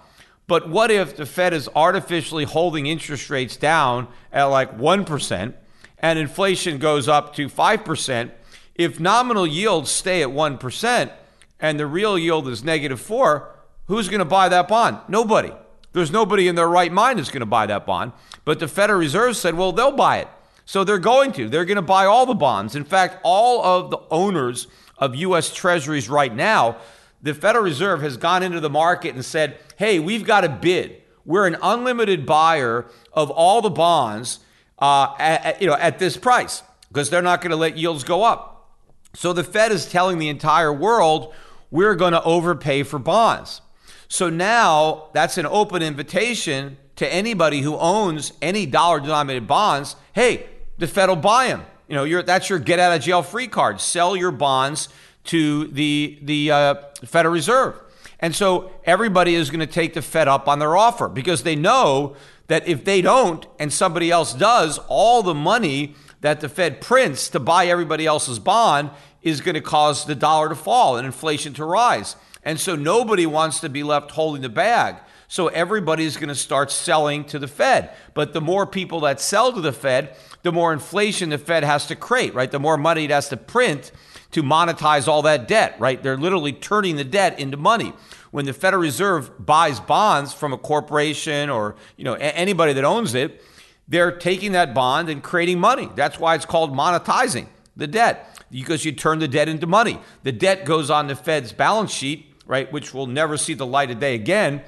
But 0.46 0.68
what 0.68 0.90
if 0.90 1.16
the 1.16 1.26
Fed 1.26 1.54
is 1.54 1.68
artificially 1.74 2.44
holding 2.44 2.86
interest 2.86 3.30
rates 3.30 3.56
down 3.56 4.08
at 4.32 4.44
like 4.44 4.76
1% 4.78 5.54
and 5.98 6.18
inflation 6.18 6.78
goes 6.78 7.08
up 7.08 7.34
to 7.36 7.48
5%? 7.48 8.30
if 8.78 9.00
nominal 9.00 9.46
yields 9.46 9.90
stay 9.90 10.22
at 10.22 10.28
1% 10.28 11.12
and 11.60 11.80
the 11.80 11.86
real 11.86 12.18
yield 12.18 12.46
is 12.48 12.62
negative 12.62 13.00
4, 13.00 13.54
who's 13.86 14.08
going 14.08 14.18
to 14.18 14.24
buy 14.24 14.48
that 14.48 14.68
bond? 14.68 14.98
Nobody. 15.08 15.52
There's 15.96 16.10
nobody 16.10 16.46
in 16.46 16.56
their 16.56 16.68
right 16.68 16.92
mind 16.92 17.18
that's 17.18 17.30
going 17.30 17.40
to 17.40 17.46
buy 17.46 17.64
that 17.64 17.86
bond. 17.86 18.12
But 18.44 18.58
the 18.58 18.68
Federal 18.68 18.98
Reserve 18.98 19.34
said, 19.34 19.54
well, 19.54 19.72
they'll 19.72 19.96
buy 19.96 20.18
it. 20.18 20.28
So 20.66 20.84
they're 20.84 20.98
going 20.98 21.32
to. 21.32 21.48
They're 21.48 21.64
going 21.64 21.76
to 21.76 21.80
buy 21.80 22.04
all 22.04 22.26
the 22.26 22.34
bonds. 22.34 22.76
In 22.76 22.84
fact, 22.84 23.18
all 23.22 23.64
of 23.64 23.90
the 23.90 24.00
owners 24.10 24.66
of 24.98 25.14
U.S. 25.14 25.54
Treasuries 25.54 26.10
right 26.10 26.34
now, 26.34 26.76
the 27.22 27.32
Federal 27.32 27.64
Reserve 27.64 28.02
has 28.02 28.18
gone 28.18 28.42
into 28.42 28.60
the 28.60 28.68
market 28.68 29.14
and 29.14 29.24
said, 29.24 29.56
hey, 29.78 29.98
we've 29.98 30.26
got 30.26 30.44
a 30.44 30.50
bid. 30.50 31.00
We're 31.24 31.46
an 31.46 31.56
unlimited 31.62 32.26
buyer 32.26 32.84
of 33.14 33.30
all 33.30 33.62
the 33.62 33.70
bonds 33.70 34.40
uh, 34.78 35.14
at, 35.18 35.62
you 35.62 35.66
know, 35.66 35.76
at 35.76 35.98
this 35.98 36.18
price 36.18 36.62
because 36.88 37.08
they're 37.08 37.22
not 37.22 37.40
going 37.40 37.52
to 37.52 37.56
let 37.56 37.78
yields 37.78 38.04
go 38.04 38.22
up. 38.22 38.68
So 39.14 39.32
the 39.32 39.42
Fed 39.42 39.72
is 39.72 39.86
telling 39.86 40.18
the 40.18 40.28
entire 40.28 40.74
world, 40.74 41.32
we're 41.70 41.94
going 41.94 42.12
to 42.12 42.22
overpay 42.22 42.82
for 42.82 42.98
bonds. 42.98 43.62
So 44.08 44.30
now 44.30 45.08
that's 45.12 45.38
an 45.38 45.46
open 45.46 45.82
invitation 45.82 46.78
to 46.96 47.12
anybody 47.12 47.60
who 47.60 47.76
owns 47.76 48.32
any 48.40 48.66
dollar 48.66 49.00
denominated 49.00 49.46
bonds. 49.46 49.96
Hey, 50.12 50.46
the 50.78 50.86
Fed 50.86 51.08
will 51.08 51.16
buy 51.16 51.48
them. 51.48 51.64
You 51.88 51.94
know, 51.94 52.22
that's 52.22 52.50
your 52.50 52.58
get 52.58 52.78
out 52.78 52.96
of 52.96 53.02
jail 53.02 53.22
free 53.22 53.46
card. 53.48 53.80
Sell 53.80 54.16
your 54.16 54.32
bonds 54.32 54.88
to 55.24 55.68
the 55.68 56.18
the 56.22 56.50
uh, 56.50 56.74
Federal 57.04 57.34
Reserve, 57.34 57.80
and 58.20 58.34
so 58.34 58.72
everybody 58.84 59.34
is 59.34 59.50
going 59.50 59.60
to 59.60 59.66
take 59.66 59.94
the 59.94 60.02
Fed 60.02 60.26
up 60.28 60.48
on 60.48 60.58
their 60.58 60.76
offer 60.76 61.08
because 61.08 61.42
they 61.42 61.54
know 61.54 62.16
that 62.48 62.66
if 62.66 62.84
they 62.84 63.02
don't 63.02 63.46
and 63.58 63.72
somebody 63.72 64.10
else 64.10 64.34
does, 64.34 64.78
all 64.88 65.22
the 65.22 65.34
money 65.34 65.94
that 66.20 66.40
the 66.40 66.48
Fed 66.48 66.80
prints 66.80 67.28
to 67.30 67.40
buy 67.40 67.66
everybody 67.66 68.06
else's 68.06 68.38
bond 68.38 68.90
is 69.22 69.40
going 69.40 69.54
to 69.54 69.60
cause 69.60 70.04
the 70.04 70.14
dollar 70.14 70.48
to 70.48 70.54
fall 70.54 70.96
and 70.96 71.06
inflation 71.06 71.52
to 71.54 71.64
rise. 71.64 72.16
And 72.46 72.60
so 72.60 72.76
nobody 72.76 73.26
wants 73.26 73.60
to 73.60 73.68
be 73.68 73.82
left 73.82 74.12
holding 74.12 74.40
the 74.40 74.48
bag. 74.48 74.96
So 75.28 75.48
everybody's 75.48 76.16
going 76.16 76.28
to 76.28 76.34
start 76.36 76.70
selling 76.70 77.24
to 77.24 77.40
the 77.40 77.48
Fed. 77.48 77.90
But 78.14 78.32
the 78.32 78.40
more 78.40 78.66
people 78.66 79.00
that 79.00 79.20
sell 79.20 79.52
to 79.52 79.60
the 79.60 79.72
Fed, 79.72 80.16
the 80.44 80.52
more 80.52 80.72
inflation 80.72 81.30
the 81.30 81.38
Fed 81.38 81.64
has 81.64 81.88
to 81.88 81.96
create, 81.96 82.34
right? 82.34 82.48
The 82.48 82.60
more 82.60 82.78
money 82.78 83.04
it 83.04 83.10
has 83.10 83.28
to 83.30 83.36
print 83.36 83.90
to 84.30 84.44
monetize 84.44 85.08
all 85.08 85.22
that 85.22 85.48
debt, 85.48 85.74
right? 85.80 86.00
They're 86.00 86.16
literally 86.16 86.52
turning 86.52 86.94
the 86.94 87.02
debt 87.02 87.40
into 87.40 87.56
money. 87.56 87.92
When 88.30 88.44
the 88.44 88.52
Federal 88.52 88.82
Reserve 88.82 89.44
buys 89.44 89.80
bonds 89.80 90.32
from 90.32 90.52
a 90.52 90.58
corporation 90.58 91.50
or, 91.50 91.74
you 91.96 92.04
know, 92.04 92.14
anybody 92.14 92.72
that 92.74 92.84
owns 92.84 93.14
it, 93.14 93.42
they're 93.88 94.12
taking 94.12 94.52
that 94.52 94.72
bond 94.72 95.08
and 95.08 95.20
creating 95.20 95.58
money. 95.58 95.88
That's 95.96 96.20
why 96.20 96.36
it's 96.36 96.46
called 96.46 96.72
monetizing 96.72 97.48
the 97.76 97.88
debt 97.88 98.40
because 98.52 98.84
you 98.84 98.92
turn 98.92 99.18
the 99.18 99.26
debt 99.26 99.48
into 99.48 99.66
money. 99.66 99.98
The 100.22 100.32
debt 100.32 100.64
goes 100.64 100.90
on 100.90 101.08
the 101.08 101.16
Fed's 101.16 101.52
balance 101.52 101.90
sheet, 101.90 102.34
right, 102.46 102.72
which 102.72 102.94
will 102.94 103.06
never 103.06 103.36
see 103.36 103.54
the 103.54 103.66
light 103.66 103.90
of 103.90 104.00
day 104.00 104.14
again. 104.14 104.62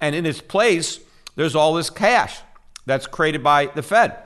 And 0.00 0.14
in 0.14 0.24
its 0.26 0.40
place, 0.40 1.00
there's 1.36 1.54
all 1.54 1.74
this 1.74 1.90
cash 1.90 2.40
that's 2.86 3.06
created 3.06 3.42
by 3.42 3.66
the 3.66 3.82
Fed. 3.82 4.16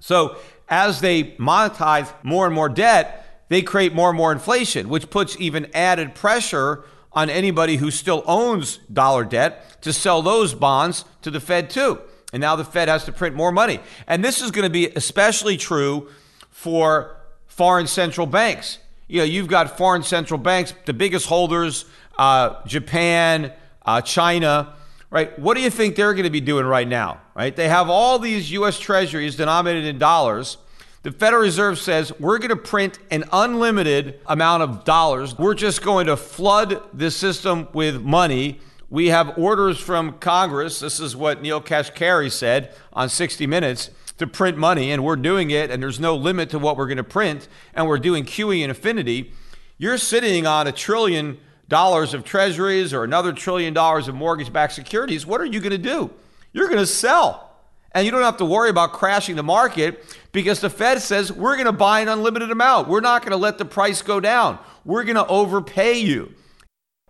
So 0.00 0.36
as 0.68 1.00
they 1.00 1.24
monetize 1.32 2.12
more 2.22 2.46
and 2.46 2.54
more 2.54 2.68
debt, 2.68 3.46
they 3.48 3.62
create 3.62 3.94
more 3.94 4.08
and 4.08 4.16
more 4.16 4.32
inflation, 4.32 4.88
which 4.88 5.10
puts 5.10 5.36
even 5.38 5.70
added 5.74 6.14
pressure 6.14 6.84
on 7.12 7.30
anybody 7.30 7.76
who 7.76 7.90
still 7.90 8.22
owns 8.26 8.78
dollar 8.92 9.24
debt 9.24 9.80
to 9.82 9.92
sell 9.92 10.22
those 10.22 10.54
bonds 10.54 11.04
to 11.22 11.30
the 11.30 11.40
Fed 11.40 11.70
too. 11.70 12.00
And 12.32 12.40
now 12.40 12.56
the 12.56 12.64
Fed 12.64 12.88
has 12.88 13.04
to 13.04 13.12
print 13.12 13.36
more 13.36 13.52
money. 13.52 13.78
And 14.08 14.24
this 14.24 14.42
is 14.42 14.50
going 14.50 14.64
to 14.64 14.70
be 14.70 14.88
especially 14.88 15.56
true 15.56 16.08
for 16.50 17.16
foreign 17.46 17.86
central 17.86 18.26
banks. 18.26 18.78
You 19.06 19.18
know, 19.18 19.24
you've 19.24 19.48
got 19.48 19.76
foreign 19.76 20.02
central 20.02 20.38
banks, 20.38 20.74
the 20.86 20.94
biggest 20.94 21.26
holders, 21.26 21.84
uh, 22.18 22.64
Japan, 22.66 23.52
uh, 23.84 24.00
China, 24.00 24.74
right? 25.10 25.38
What 25.38 25.56
do 25.56 25.62
you 25.62 25.70
think 25.70 25.96
they're 25.96 26.14
going 26.14 26.24
to 26.24 26.30
be 26.30 26.40
doing 26.40 26.66
right 26.66 26.88
now, 26.88 27.20
right? 27.34 27.54
They 27.54 27.68
have 27.68 27.88
all 27.88 28.18
these 28.18 28.50
U.S. 28.52 28.78
treasuries 28.78 29.36
denominated 29.36 29.84
in 29.84 29.98
dollars. 29.98 30.58
The 31.02 31.12
Federal 31.12 31.42
Reserve 31.42 31.78
says 31.78 32.18
we're 32.18 32.38
going 32.38 32.48
to 32.48 32.56
print 32.56 32.98
an 33.10 33.24
unlimited 33.30 34.20
amount 34.26 34.62
of 34.62 34.84
dollars. 34.84 35.38
We're 35.38 35.54
just 35.54 35.82
going 35.82 36.06
to 36.06 36.16
flood 36.16 36.82
the 36.94 37.10
system 37.10 37.68
with 37.74 38.00
money. 38.00 38.60
We 38.88 39.08
have 39.08 39.36
orders 39.36 39.78
from 39.78 40.18
Congress. 40.18 40.80
This 40.80 41.00
is 41.00 41.14
what 41.14 41.42
Neel 41.42 41.60
Kashkari 41.60 42.32
said 42.32 42.74
on 42.92 43.08
60 43.08 43.46
Minutes 43.46 43.90
to 44.18 44.26
print 44.26 44.56
money, 44.56 44.92
and 44.92 45.04
we're 45.04 45.16
doing 45.16 45.50
it, 45.50 45.70
and 45.70 45.82
there's 45.82 46.00
no 46.00 46.16
limit 46.16 46.50
to 46.50 46.58
what 46.58 46.76
we're 46.76 46.86
going 46.86 46.96
to 46.96 47.04
print, 47.04 47.48
and 47.74 47.86
we're 47.88 47.98
doing 47.98 48.24
QE 48.24 48.62
and 48.62 48.70
infinity. 48.70 49.32
You're 49.76 49.98
sitting 49.98 50.46
on 50.46 50.66
a 50.66 50.72
trillion 50.72 51.38
dollars 51.68 52.14
of 52.14 52.24
treasuries 52.24 52.92
or 52.92 53.04
another 53.04 53.32
trillion 53.32 53.74
dollars 53.74 54.08
of 54.08 54.14
mortgage 54.14 54.52
backed 54.52 54.72
securities, 54.72 55.26
what 55.26 55.40
are 55.40 55.46
you 55.46 55.60
going 55.60 55.70
to 55.70 55.78
do? 55.78 56.10
You're 56.52 56.68
going 56.68 56.78
to 56.78 56.86
sell. 56.86 57.50
And 57.92 58.04
you 58.04 58.10
don't 58.10 58.22
have 58.22 58.38
to 58.38 58.44
worry 58.44 58.70
about 58.70 58.92
crashing 58.92 59.36
the 59.36 59.44
market 59.44 60.04
because 60.32 60.60
the 60.60 60.68
Fed 60.68 61.00
says 61.00 61.32
we're 61.32 61.54
going 61.54 61.66
to 61.66 61.72
buy 61.72 62.00
an 62.00 62.08
unlimited 62.08 62.50
amount. 62.50 62.88
We're 62.88 63.00
not 63.00 63.22
going 63.22 63.30
to 63.30 63.36
let 63.36 63.58
the 63.58 63.64
price 63.64 64.02
go 64.02 64.18
down. 64.18 64.58
We're 64.84 65.04
going 65.04 65.14
to 65.14 65.26
overpay 65.26 65.98
you. 65.98 66.34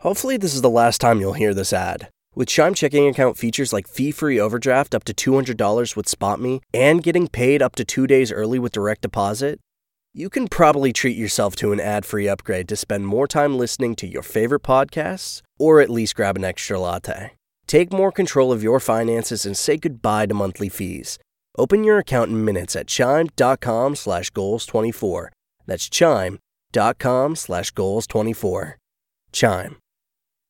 Hopefully, 0.00 0.36
this 0.36 0.54
is 0.54 0.60
the 0.60 0.68
last 0.68 1.00
time 1.00 1.20
you'll 1.20 1.32
hear 1.32 1.54
this 1.54 1.72
ad. 1.72 2.10
With 2.34 2.48
Chime 2.48 2.74
checking 2.74 3.06
account 3.06 3.38
features 3.38 3.72
like 3.72 3.88
fee 3.88 4.10
free 4.10 4.38
overdraft 4.38 4.94
up 4.94 5.04
to 5.04 5.14
$200 5.14 5.96
with 5.96 6.06
SpotMe 6.06 6.60
and 6.74 7.02
getting 7.02 7.28
paid 7.28 7.62
up 7.62 7.76
to 7.76 7.84
two 7.84 8.06
days 8.06 8.30
early 8.30 8.58
with 8.58 8.72
direct 8.72 9.02
deposit, 9.02 9.60
you 10.16 10.30
can 10.30 10.46
probably 10.46 10.92
treat 10.92 11.16
yourself 11.16 11.56
to 11.56 11.72
an 11.72 11.80
ad 11.80 12.06
free 12.06 12.28
upgrade 12.28 12.68
to 12.68 12.76
spend 12.76 13.04
more 13.04 13.26
time 13.26 13.58
listening 13.58 13.96
to 13.96 14.06
your 14.06 14.22
favorite 14.22 14.62
podcasts 14.62 15.42
or 15.58 15.80
at 15.80 15.90
least 15.90 16.14
grab 16.14 16.36
an 16.36 16.44
extra 16.44 16.78
latte. 16.78 17.32
Take 17.66 17.92
more 17.92 18.12
control 18.12 18.52
of 18.52 18.62
your 18.62 18.78
finances 18.78 19.44
and 19.44 19.56
say 19.56 19.76
goodbye 19.76 20.26
to 20.26 20.34
monthly 20.34 20.68
fees. 20.68 21.18
Open 21.58 21.82
your 21.82 21.98
account 21.98 22.30
in 22.30 22.44
minutes 22.44 22.76
at 22.76 22.86
chime.com 22.86 23.96
slash 23.96 24.30
goals24. 24.30 25.28
That's 25.66 25.88
chime.com 25.88 27.36
slash 27.36 27.72
goals24. 27.72 28.74
Chime. 29.32 29.76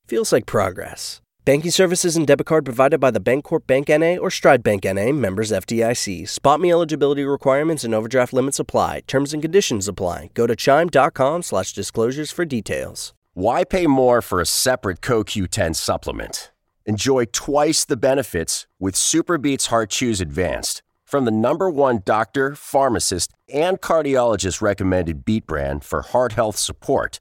Feels 0.06 0.32
like 0.32 0.44
progress. 0.44 1.22
Banking 1.44 1.70
services 1.70 2.16
and 2.16 2.26
debit 2.26 2.46
card 2.46 2.64
provided 2.64 3.00
by 3.00 3.10
the 3.10 3.20
Bancorp 3.20 3.66
Bank 3.66 3.90
NA 3.90 4.16
or 4.16 4.30
Stride 4.30 4.62
Bank 4.62 4.84
NA, 4.84 5.12
members 5.12 5.52
FDIC. 5.52 6.22
SpotMe 6.22 6.70
eligibility 6.70 7.22
requirements 7.22 7.84
and 7.84 7.94
overdraft 7.94 8.32
limits 8.32 8.58
apply. 8.58 9.02
Terms 9.06 9.34
and 9.34 9.42
conditions 9.42 9.86
apply. 9.86 10.30
Go 10.32 10.46
to 10.46 10.56
chime.com 10.56 11.42
slash 11.42 11.74
disclosures 11.74 12.30
for 12.30 12.46
details. 12.46 13.12
Why 13.34 13.62
pay 13.62 13.86
more 13.86 14.22
for 14.22 14.40
a 14.40 14.46
separate 14.46 15.02
CoQ10 15.02 15.76
supplement? 15.76 16.50
Enjoy 16.86 17.26
twice 17.26 17.84
the 17.84 17.98
benefits 17.98 18.66
with 18.80 18.94
SuperBeets 18.94 19.66
Heart 19.66 19.90
Chews 19.90 20.22
Advanced 20.22 20.82
from 21.04 21.26
the 21.26 21.30
number 21.30 21.68
one 21.68 22.00
doctor, 22.06 22.54
pharmacist, 22.54 23.34
and 23.52 23.82
cardiologist 23.82 24.62
recommended 24.62 25.26
beet 25.26 25.46
brand 25.46 25.84
for 25.84 26.00
heart 26.00 26.32
health 26.32 26.56
support 26.56 27.20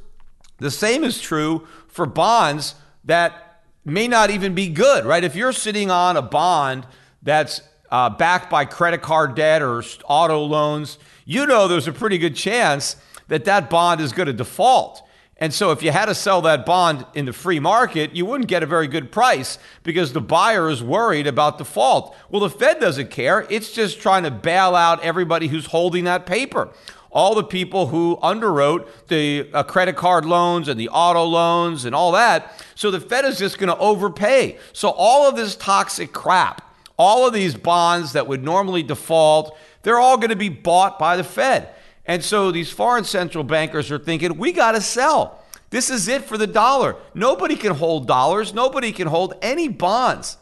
the 0.61 0.71
same 0.71 1.03
is 1.03 1.19
true 1.19 1.67
for 1.87 2.05
bonds 2.05 2.75
that 3.05 3.63
may 3.83 4.07
not 4.07 4.29
even 4.29 4.53
be 4.53 4.69
good, 4.69 5.05
right? 5.05 5.23
If 5.23 5.35
you're 5.35 5.53
sitting 5.53 5.89
on 5.89 6.17
a 6.17 6.21
bond 6.21 6.85
that's 7.23 7.61
uh, 7.89 8.09
backed 8.09 8.49
by 8.49 8.65
credit 8.65 9.01
card 9.01 9.35
debt 9.35 9.61
or 9.61 9.83
auto 10.05 10.43
loans, 10.43 10.99
you 11.25 11.47
know 11.47 11.67
there's 11.67 11.87
a 11.87 11.91
pretty 11.91 12.19
good 12.19 12.35
chance 12.35 12.95
that 13.27 13.45
that 13.45 13.69
bond 13.69 14.01
is 14.01 14.13
going 14.13 14.27
to 14.27 14.33
default. 14.33 15.01
And 15.37 15.51
so, 15.51 15.71
if 15.71 15.81
you 15.81 15.91
had 15.91 16.05
to 16.05 16.13
sell 16.13 16.43
that 16.43 16.67
bond 16.67 17.03
in 17.15 17.25
the 17.25 17.33
free 17.33 17.59
market, 17.59 18.15
you 18.15 18.27
wouldn't 18.27 18.47
get 18.47 18.61
a 18.61 18.67
very 18.67 18.87
good 18.87 19.11
price 19.11 19.57
because 19.81 20.13
the 20.13 20.21
buyer 20.21 20.69
is 20.69 20.83
worried 20.83 21.25
about 21.25 21.57
default. 21.57 22.15
Well, 22.29 22.41
the 22.41 22.49
Fed 22.51 22.79
doesn't 22.79 23.09
care. 23.09 23.47
It's 23.49 23.71
just 23.71 23.99
trying 23.99 24.21
to 24.21 24.29
bail 24.29 24.75
out 24.75 25.03
everybody 25.03 25.47
who's 25.47 25.65
holding 25.65 26.03
that 26.03 26.27
paper. 26.27 26.69
All 27.11 27.35
the 27.35 27.43
people 27.43 27.87
who 27.87 28.17
underwrote 28.23 28.87
the 29.07 29.49
uh, 29.53 29.63
credit 29.63 29.95
card 29.97 30.25
loans 30.25 30.67
and 30.67 30.79
the 30.79 30.89
auto 30.89 31.25
loans 31.25 31.85
and 31.85 31.93
all 31.93 32.13
that. 32.13 32.63
So, 32.75 32.89
the 32.89 32.99
Fed 32.99 33.25
is 33.25 33.37
just 33.37 33.57
going 33.57 33.67
to 33.69 33.77
overpay. 33.77 34.57
So, 34.73 34.89
all 34.89 35.27
of 35.27 35.35
this 35.35 35.55
toxic 35.55 36.13
crap, 36.13 36.61
all 36.97 37.27
of 37.27 37.33
these 37.33 37.53
bonds 37.55 38.13
that 38.13 38.27
would 38.27 38.43
normally 38.43 38.83
default, 38.83 39.57
they're 39.83 39.99
all 39.99 40.17
going 40.17 40.29
to 40.29 40.35
be 40.35 40.49
bought 40.49 40.97
by 40.97 41.17
the 41.17 41.23
Fed. 41.23 41.69
And 42.05 42.23
so 42.23 42.51
these 42.51 42.71
foreign 42.71 43.03
central 43.03 43.43
bankers 43.43 43.91
are 43.91 43.99
thinking, 43.99 44.37
we 44.37 44.51
got 44.51 44.73
to 44.73 44.81
sell. 44.81 45.43
This 45.69 45.89
is 45.89 46.07
it 46.07 46.23
for 46.23 46.37
the 46.37 46.47
dollar. 46.47 46.95
Nobody 47.13 47.55
can 47.55 47.73
hold 47.73 48.07
dollars. 48.07 48.53
Nobody 48.53 48.91
can 48.91 49.07
hold 49.07 49.35
any 49.41 49.67
bonds 49.67 50.37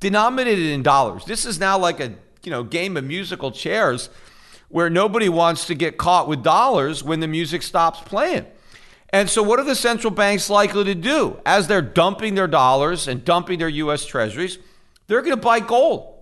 denominated 0.00 0.66
in 0.66 0.82
dollars. 0.82 1.24
This 1.24 1.46
is 1.46 1.60
now 1.60 1.78
like 1.78 2.00
a 2.00 2.14
you 2.42 2.50
know 2.50 2.64
game 2.64 2.96
of 2.96 3.04
musical 3.04 3.52
chairs 3.52 4.10
where 4.72 4.88
nobody 4.88 5.28
wants 5.28 5.66
to 5.66 5.74
get 5.74 5.98
caught 5.98 6.26
with 6.26 6.42
dollars 6.42 7.04
when 7.04 7.20
the 7.20 7.28
music 7.28 7.62
stops 7.62 8.00
playing. 8.00 8.46
And 9.10 9.28
so 9.28 9.42
what 9.42 9.60
are 9.60 9.64
the 9.64 9.74
central 9.74 10.10
banks 10.10 10.48
likely 10.48 10.84
to 10.84 10.94
do 10.94 11.38
as 11.44 11.68
they're 11.68 11.82
dumping 11.82 12.34
their 12.34 12.48
dollars 12.48 13.06
and 13.06 13.22
dumping 13.22 13.58
their 13.58 13.68
US 13.68 14.06
treasuries? 14.06 14.58
They're 15.06 15.20
going 15.20 15.36
to 15.36 15.42
buy 15.42 15.60
gold. 15.60 16.14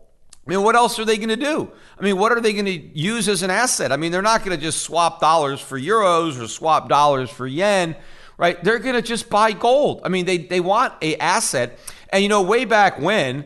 I 0.45 0.50
mean, 0.50 0.64
what 0.64 0.75
else 0.75 0.99
are 0.99 1.04
they 1.04 1.16
going 1.16 1.28
to 1.28 1.37
do? 1.37 1.71
I 1.97 2.02
mean, 2.02 2.19
what 2.19 2.33
are 2.33 2.40
they 2.40 2.52
going 2.52 2.64
to 2.64 2.73
use 2.73 3.28
as 3.28 3.45
an 3.45 3.50
asset? 3.50 3.92
I 3.92 3.97
mean, 3.97 4.11
they're 4.11 4.21
not 4.21 4.45
going 4.45 4.59
to 4.59 4.62
just 4.62 4.83
swap 4.83 5.21
dollars 5.21 5.61
for 5.61 5.78
euros 5.78 6.42
or 6.42 6.49
swap 6.49 6.88
dollars 6.88 7.30
for 7.30 7.47
yen, 7.47 7.95
right? 8.37 8.62
They're 8.64 8.80
going 8.80 8.97
to 8.97 9.02
just 9.02 9.30
buy 9.30 9.52
gold. 9.52 10.00
I 10.02 10.09
mean, 10.09 10.26
they, 10.26 10.38
they 10.38 10.59
want 10.59 10.95
a 11.02 11.14
asset. 11.19 11.78
And 12.09 12.25
you 12.25 12.28
know, 12.28 12.42
way 12.42 12.64
back 12.64 12.99
when, 12.99 13.45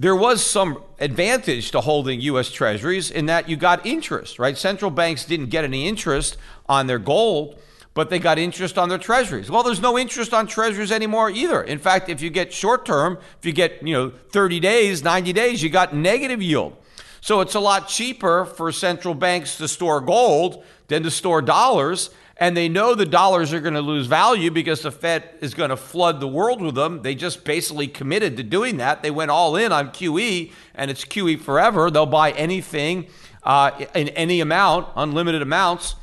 there 0.00 0.16
was 0.16 0.44
some 0.44 0.82
advantage 0.98 1.70
to 1.72 1.80
holding 1.82 2.22
US 2.22 2.50
treasuries 2.50 3.10
in 3.10 3.26
that 3.26 3.50
you 3.50 3.56
got 3.56 3.84
interest, 3.84 4.38
right? 4.38 4.56
Central 4.56 4.90
banks 4.90 5.26
didn't 5.26 5.50
get 5.50 5.62
any 5.62 5.86
interest 5.86 6.38
on 6.66 6.86
their 6.86 6.98
gold 6.98 7.60
but 7.92 8.08
they 8.08 8.18
got 8.18 8.38
interest 8.38 8.78
on 8.78 8.88
their 8.88 8.98
treasuries. 8.98 9.50
Well, 9.50 9.62
there's 9.62 9.80
no 9.80 9.98
interest 9.98 10.32
on 10.32 10.46
treasuries 10.46 10.92
anymore 10.92 11.28
either. 11.28 11.60
In 11.60 11.78
fact, 11.78 12.08
if 12.08 12.22
you 12.22 12.30
get 12.30 12.52
short 12.52 12.86
term, 12.86 13.18
if 13.38 13.44
you 13.44 13.52
get, 13.52 13.84
you 13.86 13.92
know, 13.92 14.10
30 14.30 14.60
days, 14.60 15.02
90 15.02 15.32
days, 15.32 15.62
you 15.62 15.70
got 15.70 15.94
negative 15.94 16.40
yield. 16.40 16.76
So 17.20 17.40
it's 17.40 17.54
a 17.54 17.60
lot 17.60 17.88
cheaper 17.88 18.44
for 18.44 18.70
central 18.72 19.14
banks 19.14 19.58
to 19.58 19.68
store 19.68 20.00
gold 20.00 20.64
than 20.86 21.02
to 21.02 21.10
store 21.10 21.42
dollars. 21.42 22.10
And 22.40 22.56
they 22.56 22.70
know 22.70 22.94
the 22.94 23.04
dollars 23.04 23.52
are 23.52 23.60
going 23.60 23.74
to 23.74 23.82
lose 23.82 24.06
value 24.06 24.50
because 24.50 24.80
the 24.80 24.90
Fed 24.90 25.28
is 25.42 25.52
going 25.52 25.68
to 25.68 25.76
flood 25.76 26.20
the 26.20 26.26
world 26.26 26.62
with 26.62 26.74
them. 26.74 27.02
They 27.02 27.14
just 27.14 27.44
basically 27.44 27.86
committed 27.86 28.38
to 28.38 28.42
doing 28.42 28.78
that. 28.78 29.02
They 29.02 29.10
went 29.10 29.30
all 29.30 29.56
in 29.56 29.72
on 29.72 29.90
QE, 29.90 30.50
and 30.74 30.90
it's 30.90 31.04
QE 31.04 31.38
forever. 31.38 31.90
They'll 31.90 32.06
buy 32.06 32.30
anything 32.32 33.08
uh, 33.42 33.72
in 33.94 34.08
any 34.08 34.40
amount, 34.40 34.88
unlimited 34.96 35.42
amounts. 35.42 35.96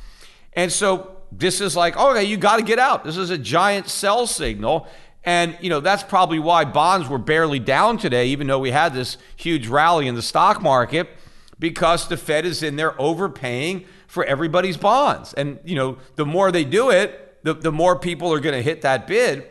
And 0.52 0.70
so 0.70 1.16
this 1.32 1.60
is 1.60 1.74
like, 1.74 1.96
okay, 1.96 2.22
you 2.22 2.36
got 2.36 2.58
to 2.58 2.62
get 2.62 2.78
out. 2.78 3.02
This 3.02 3.16
is 3.16 3.30
a 3.30 3.38
giant 3.38 3.88
sell 3.88 4.24
signal. 4.28 4.86
And, 5.24 5.58
you 5.60 5.70
know, 5.70 5.80
that's 5.80 6.04
probably 6.04 6.38
why 6.38 6.64
bonds 6.64 7.08
were 7.08 7.18
barely 7.18 7.58
down 7.58 7.98
today, 7.98 8.28
even 8.28 8.46
though 8.46 8.60
we 8.60 8.70
had 8.70 8.94
this 8.94 9.18
huge 9.34 9.66
rally 9.66 10.06
in 10.06 10.14
the 10.14 10.22
stock 10.22 10.62
market, 10.62 11.08
because 11.58 12.08
the 12.08 12.16
Fed 12.16 12.46
is 12.46 12.62
in 12.62 12.76
there 12.76 12.98
overpaying 13.00 13.84
for 14.08 14.24
everybody's 14.24 14.76
bonds. 14.76 15.34
And, 15.34 15.60
you 15.64 15.76
know, 15.76 15.98
the 16.16 16.26
more 16.26 16.50
they 16.50 16.64
do 16.64 16.90
it, 16.90 17.44
the, 17.44 17.54
the 17.54 17.70
more 17.70 17.96
people 17.96 18.32
are 18.32 18.40
going 18.40 18.56
to 18.56 18.62
hit 18.62 18.82
that 18.82 19.06
bid 19.06 19.48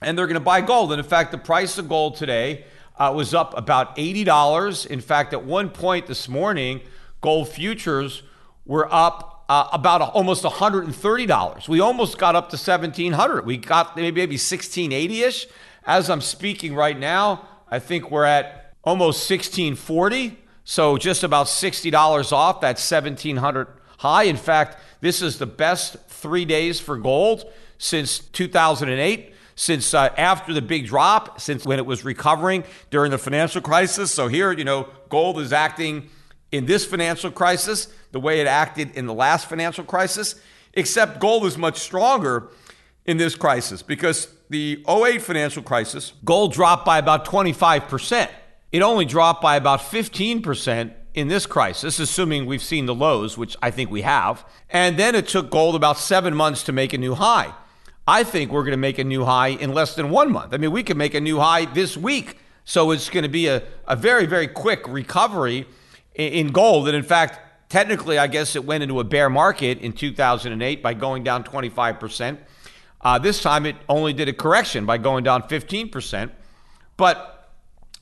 and 0.00 0.16
they're 0.16 0.26
going 0.26 0.34
to 0.34 0.40
buy 0.40 0.60
gold. 0.60 0.92
And 0.92 1.00
in 1.00 1.06
fact, 1.06 1.32
the 1.32 1.38
price 1.38 1.76
of 1.78 1.88
gold 1.88 2.16
today 2.16 2.64
uh, 2.98 3.12
was 3.14 3.34
up 3.34 3.56
about 3.56 3.96
$80. 3.96 4.86
In 4.86 5.00
fact, 5.00 5.32
at 5.32 5.44
one 5.44 5.68
point 5.68 6.06
this 6.06 6.28
morning, 6.28 6.80
gold 7.20 7.48
futures 7.48 8.22
were 8.64 8.92
up 8.92 9.44
uh, 9.48 9.68
about 9.72 10.00
a, 10.00 10.04
almost 10.06 10.44
$130. 10.44 11.68
We 11.68 11.80
almost 11.80 12.18
got 12.18 12.36
up 12.36 12.50
to 12.50 12.56
1700 12.56 13.44
We 13.44 13.56
got 13.56 13.96
maybe, 13.96 14.20
maybe 14.20 14.36
1680-ish. 14.36 15.46
As 15.84 16.08
I'm 16.08 16.20
speaking 16.20 16.74
right 16.74 16.98
now, 16.98 17.48
I 17.68 17.80
think 17.80 18.10
we're 18.10 18.24
at 18.24 18.74
almost 18.84 19.28
1640. 19.28 20.38
So 20.64 20.96
just 20.96 21.24
about 21.24 21.46
$60 21.46 22.32
off 22.32 22.60
that 22.60 22.78
1700 22.78 23.68
high. 23.98 24.24
In 24.24 24.36
fact, 24.36 24.78
this 25.00 25.22
is 25.22 25.38
the 25.38 25.46
best 25.46 25.96
three 26.08 26.44
days 26.44 26.80
for 26.80 26.96
gold 26.96 27.44
since 27.78 28.18
2008 28.18 29.32
since 29.54 29.92
uh, 29.94 30.08
after 30.16 30.52
the 30.52 30.62
big 30.62 30.86
drop, 30.86 31.40
since 31.40 31.64
when 31.64 31.78
it 31.78 31.86
was 31.86 32.04
recovering 32.04 32.64
during 32.90 33.10
the 33.10 33.18
financial 33.18 33.60
crisis. 33.60 34.12
So 34.12 34.28
here, 34.28 34.52
you 34.52 34.64
know, 34.64 34.88
gold 35.08 35.38
is 35.38 35.52
acting 35.52 36.08
in 36.50 36.66
this 36.66 36.84
financial 36.84 37.30
crisis 37.30 37.88
the 38.12 38.20
way 38.20 38.40
it 38.40 38.46
acted 38.46 38.90
in 38.92 39.06
the 39.06 39.14
last 39.14 39.48
financial 39.48 39.84
crisis, 39.84 40.34
except 40.74 41.20
gold 41.20 41.44
is 41.46 41.56
much 41.56 41.78
stronger 41.78 42.48
in 43.04 43.16
this 43.16 43.34
crisis 43.34 43.82
because 43.82 44.28
the 44.48 44.84
08 44.88 45.22
financial 45.22 45.62
crisis, 45.62 46.12
gold 46.24 46.52
dropped 46.52 46.84
by 46.84 46.98
about 46.98 47.24
25%. 47.24 48.28
It 48.72 48.80
only 48.80 49.04
dropped 49.04 49.42
by 49.42 49.56
about 49.56 49.80
15% 49.80 50.94
in 51.14 51.28
this 51.28 51.44
crisis, 51.44 51.98
assuming 51.98 52.46
we've 52.46 52.62
seen 52.62 52.86
the 52.86 52.94
lows, 52.94 53.36
which 53.36 53.54
I 53.60 53.70
think 53.70 53.90
we 53.90 54.00
have. 54.02 54.46
And 54.70 54.98
then 54.98 55.14
it 55.14 55.28
took 55.28 55.50
gold 55.50 55.74
about 55.74 55.98
seven 55.98 56.34
months 56.34 56.62
to 56.64 56.72
make 56.72 56.94
a 56.94 56.98
new 56.98 57.14
high. 57.14 57.52
I 58.08 58.24
think 58.24 58.50
we're 58.50 58.62
going 58.62 58.72
to 58.72 58.78
make 58.78 58.98
a 58.98 59.04
new 59.04 59.24
high 59.24 59.48
in 59.48 59.74
less 59.74 59.94
than 59.94 60.10
one 60.10 60.32
month. 60.32 60.54
I 60.54 60.56
mean, 60.56 60.72
we 60.72 60.82
could 60.82 60.96
make 60.96 61.14
a 61.14 61.20
new 61.20 61.38
high 61.38 61.66
this 61.66 61.96
week. 61.96 62.38
So 62.64 62.90
it's 62.92 63.10
going 63.10 63.24
to 63.24 63.28
be 63.28 63.46
a, 63.46 63.62
a 63.86 63.94
very, 63.94 64.24
very 64.24 64.48
quick 64.48 64.88
recovery 64.88 65.66
in 66.14 66.48
gold. 66.48 66.88
And 66.88 66.96
in 66.96 67.02
fact, 67.02 67.68
technically, 67.68 68.18
I 68.18 68.26
guess 68.26 68.56
it 68.56 68.64
went 68.64 68.82
into 68.82 68.98
a 68.98 69.04
bear 69.04 69.28
market 69.28 69.80
in 69.80 69.92
2008 69.92 70.82
by 70.82 70.94
going 70.94 71.24
down 71.24 71.44
25%. 71.44 72.38
Uh, 73.02 73.18
this 73.18 73.42
time 73.42 73.66
it 73.66 73.76
only 73.88 74.12
did 74.12 74.28
a 74.28 74.32
correction 74.32 74.86
by 74.86 74.96
going 74.96 75.24
down 75.24 75.42
15%. 75.42 76.30
But 76.96 77.41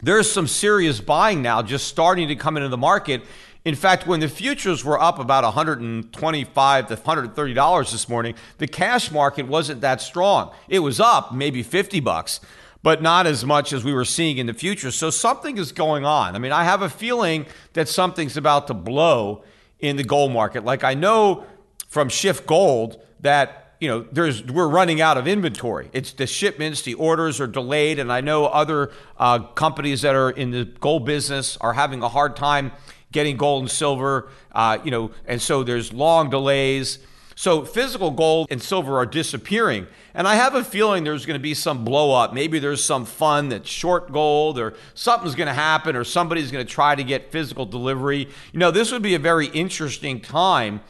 there's 0.03 0.31
some 0.31 0.47
serious 0.47 1.01
buying 1.01 1.43
now 1.43 1.63
just 1.63 1.89
starting 1.89 2.29
to 2.29 2.37
come 2.37 2.57
into 2.57 2.69
the 2.69 2.77
market. 2.77 3.23
In 3.65 3.75
fact, 3.75 4.07
when 4.07 4.21
the 4.21 4.29
futures 4.29 4.85
were 4.85 5.01
up 5.01 5.19
about 5.19 5.45
125 5.45 6.89
to 6.89 6.95
130 6.95 7.55
dollars 7.55 7.93
this 7.93 8.09
morning, 8.09 8.35
the 8.59 8.67
cash 8.67 9.11
market 9.11 9.47
wasn't 9.47 9.83
that 9.83 10.01
strong. 10.01 10.53
It 10.69 10.79
was 10.79 10.99
up 10.99 11.35
maybe 11.35 11.63
50 11.63 12.01
bucks, 12.01 12.41
but 12.83 13.03
not 13.03 13.27
as 13.27 13.45
much 13.45 13.73
as 13.73 13.85
we 13.85 13.93
were 13.93 14.07
seeing 14.07 14.39
in 14.39 14.47
the 14.47 14.55
future. 14.55 14.91
So 14.91 15.11
something 15.11 15.59
is 15.59 15.73
going 15.73 16.07
on. 16.07 16.35
I 16.35 16.39
mean, 16.39 16.53
I 16.53 16.65
have 16.65 16.81
a 16.81 16.89
feeling 16.89 17.47
that 17.75 17.89
something's 17.89 18.37
about 18.39 18.67
to 18.69 18.75
blow 18.75 19.45
in 19.79 19.97
the 19.97 20.05
gold 20.05 20.33
market. 20.33 20.65
Like 20.65 20.83
I 20.83 20.95
know 20.95 21.45
from 21.89 22.09
SchiffGold 22.09 23.01
that 23.21 23.70
you 23.81 23.89
know 23.89 24.07
there's 24.13 24.45
we're 24.45 24.69
running 24.69 25.01
out 25.01 25.17
of 25.17 25.27
inventory. 25.27 25.89
It's 25.93 26.13
the 26.13 26.27
shipments, 26.27 26.83
the 26.83 26.95
orders 26.95 27.41
are 27.41 27.47
delayed, 27.47 27.99
and 27.99 28.13
I 28.13 28.21
know 28.21 28.47
other 28.47 28.93
uh, 29.19 29.41
companies 29.41 30.03
that 30.03 30.15
are 30.15 30.31
in 30.31 30.51
the 30.51 30.65
gold 30.65 31.07
business 31.07 31.57
are 31.57 31.73
having 31.73 32.03
a 32.03 32.09
hard 32.09 32.37
time 32.37 32.73
getting 33.11 33.37
gold 33.37 33.63
and 33.63 33.71
silver. 33.71 34.29
Uh, 34.53 34.79
you 34.85 34.91
know, 34.91 35.11
and 35.27 35.41
so 35.41 35.65
there's 35.65 35.93
long 35.93 36.31
delays. 36.31 36.99
So 37.35 37.65
physical 37.65 38.11
gold 38.11 38.49
and 38.51 38.61
silver 38.61 38.99
are 38.99 39.07
disappearing. 39.07 39.87
And 40.13 40.29
I 40.29 40.35
have 40.35 40.55
a 40.55 40.63
feeling 40.63 41.05
there's 41.05 41.25
going 41.25 41.39
to 41.39 41.43
be 41.43 41.55
some 41.55 41.87
blow 41.87 42.13
up. 42.13 42.35
Maybe 42.35 42.59
there's 42.59 42.85
some 42.85 43.07
fun 43.07 43.49
that's 43.49 43.67
short 43.67 44.13
gold 44.13 44.59
or 44.59 44.75
something's 44.93 45.35
going 45.35 45.47
to 45.47 45.55
happen 45.55 45.97
or 45.97 46.05
somebody's 46.05 46.51
going 46.51 46.67
to 46.67 46.71
try 46.71 46.95
to 46.95 47.03
get 47.03 47.33
physical 47.33 47.65
delivery. 47.65 48.29
You 48.53 48.59
know, 48.59 48.71
this 48.71 48.93
would 48.93 49.01
be 49.01 49.15
a 49.15 49.19
very 49.19 49.47
interesting 49.47 50.21
time 50.21 50.83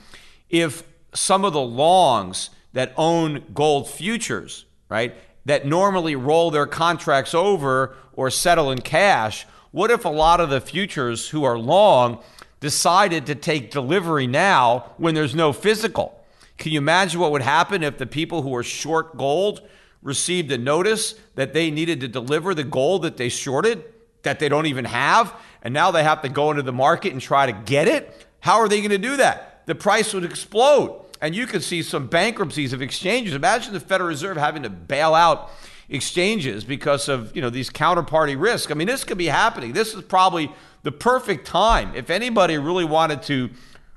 if 0.48 0.82
some 1.14 1.44
of 1.44 1.52
the 1.52 1.60
longs 1.60 2.50
that 2.72 2.92
own 2.96 3.44
gold 3.54 3.88
futures, 3.88 4.64
right, 4.88 5.14
that 5.44 5.66
normally 5.66 6.14
roll 6.14 6.50
their 6.50 6.66
contracts 6.66 7.34
over 7.34 7.94
or 8.12 8.30
settle 8.30 8.70
in 8.70 8.80
cash, 8.80 9.46
what 9.70 9.90
if 9.90 10.04
a 10.04 10.10
lot 10.10 10.40
of 10.40 10.50
the 10.50 10.60
futures 10.60 11.28
who 11.28 11.44
are 11.44 11.58
long 11.58 12.22
decided 12.60 13.26
to 13.26 13.34
take 13.34 13.70
delivery 13.70 14.26
now 14.26 14.92
when 14.96 15.14
there's 15.14 15.34
no 15.34 15.52
physical? 15.52 16.22
Can 16.58 16.72
you 16.72 16.78
imagine 16.78 17.20
what 17.20 17.32
would 17.32 17.42
happen 17.42 17.82
if 17.82 17.98
the 17.98 18.06
people 18.06 18.42
who 18.42 18.54
are 18.54 18.62
short 18.62 19.16
gold 19.16 19.66
received 20.02 20.50
a 20.52 20.58
notice 20.58 21.14
that 21.34 21.54
they 21.54 21.70
needed 21.70 22.00
to 22.00 22.08
deliver 22.08 22.54
the 22.54 22.64
gold 22.64 23.02
that 23.02 23.16
they 23.16 23.28
shorted, 23.28 23.84
that 24.22 24.38
they 24.38 24.48
don't 24.48 24.66
even 24.66 24.84
have, 24.84 25.34
and 25.62 25.72
now 25.72 25.90
they 25.90 26.02
have 26.02 26.22
to 26.22 26.28
go 26.28 26.50
into 26.50 26.62
the 26.62 26.72
market 26.72 27.12
and 27.12 27.22
try 27.22 27.46
to 27.46 27.52
get 27.52 27.88
it? 27.88 28.26
How 28.40 28.58
are 28.58 28.68
they 28.68 28.78
going 28.78 28.90
to 28.90 28.98
do 28.98 29.16
that? 29.18 29.50
the 29.70 29.74
price 29.76 30.12
would 30.12 30.24
explode. 30.24 31.00
And 31.20 31.34
you 31.34 31.46
could 31.46 31.62
see 31.62 31.82
some 31.82 32.06
bankruptcies 32.06 32.72
of 32.72 32.80
exchanges. 32.80 33.34
Imagine 33.34 33.72
the 33.72 33.80
Federal 33.80 34.08
Reserve 34.08 34.36
having 34.36 34.62
to 34.62 34.70
bail 34.70 35.14
out 35.14 35.50
exchanges 35.90 36.64
because 36.64 37.08
of 37.08 37.34
you 37.34 37.42
know 37.42 37.50
these 37.50 37.68
counterparty 37.68 38.40
risk. 38.40 38.70
I 38.70 38.74
mean, 38.74 38.86
this 38.86 39.04
could 39.04 39.18
be 39.18 39.26
happening. 39.26 39.72
This 39.72 39.94
is 39.94 40.02
probably 40.02 40.50
the 40.82 40.92
perfect 40.92 41.46
time. 41.46 41.94
If 41.94 42.10
anybody 42.10 42.56
really 42.58 42.84
wanted 42.84 43.22
to 43.24 43.50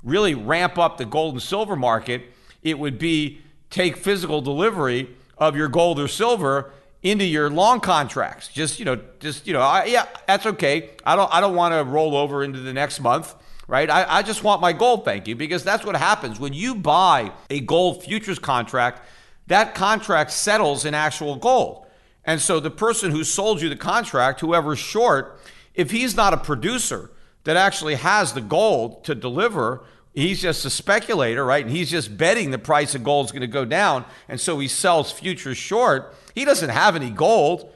really 0.03 0.35
ramp 0.35 0.77
up 0.77 0.97
the 0.97 1.05
gold 1.05 1.35
and 1.35 1.41
silver 1.41 1.75
market, 1.75 2.23
it 2.61 2.77
would 2.77 2.99
be 2.99 3.41
take 3.69 3.95
physical 3.97 4.41
delivery 4.41 5.09
of 5.37 5.55
your 5.55 5.67
gold 5.67 5.99
or 5.99 6.07
silver 6.07 6.71
into 7.01 7.25
your 7.25 7.49
long 7.49 7.79
contracts. 7.79 8.47
Just 8.47 8.79
you 8.79 8.85
know, 8.85 8.99
just 9.19 9.47
you 9.47 9.53
know, 9.53 9.61
I, 9.61 9.85
yeah, 9.85 10.07
that's 10.27 10.45
okay. 10.45 10.91
I 11.05 11.15
don't 11.15 11.33
I 11.33 11.41
don't 11.41 11.55
want 11.55 11.73
to 11.73 11.83
roll 11.83 12.15
over 12.15 12.43
into 12.43 12.59
the 12.59 12.73
next 12.73 12.99
month. 12.99 13.35
Right, 13.65 13.89
I, 13.89 14.17
I 14.17 14.21
just 14.23 14.43
want 14.43 14.59
my 14.59 14.73
gold, 14.73 15.05
thank 15.05 15.27
you, 15.27 15.35
because 15.37 15.63
that's 15.63 15.85
what 15.85 15.95
happens 15.95 16.37
when 16.37 16.51
you 16.51 16.75
buy 16.75 17.31
a 17.49 17.61
gold 17.61 18.03
futures 18.03 18.37
contract. 18.37 19.01
That 19.47 19.73
contract 19.73 20.31
settles 20.31 20.83
in 20.83 20.93
actual 20.93 21.37
gold. 21.37 21.85
And 22.25 22.41
so 22.41 22.59
the 22.59 22.71
person 22.71 23.11
who 23.11 23.23
sold 23.23 23.61
you 23.61 23.69
the 23.69 23.75
contract, 23.75 24.41
whoever's 24.41 24.79
short, 24.79 25.39
if 25.73 25.91
he's 25.91 26.15
not 26.15 26.33
a 26.33 26.37
producer 26.37 27.09
that 27.45 27.57
actually 27.57 27.95
has 27.95 28.33
the 28.33 28.41
gold 28.41 29.03
to 29.05 29.15
deliver, 29.15 29.83
he's 30.13 30.41
just 30.41 30.65
a 30.65 30.69
speculator, 30.69 31.43
right? 31.45 31.65
And 31.65 31.73
he's 31.73 31.89
just 31.89 32.17
betting 32.17 32.51
the 32.51 32.59
price 32.59 32.95
of 32.95 33.03
gold 33.03 33.25
is 33.25 33.31
going 33.31 33.41
to 33.41 33.47
go 33.47 33.65
down. 33.65 34.05
And 34.29 34.39
so 34.39 34.59
he 34.59 34.67
sells 34.67 35.11
futures 35.11 35.57
short. 35.57 36.15
He 36.35 36.45
doesn't 36.45 36.69
have 36.69 36.95
any 36.95 37.09
gold. 37.09 37.72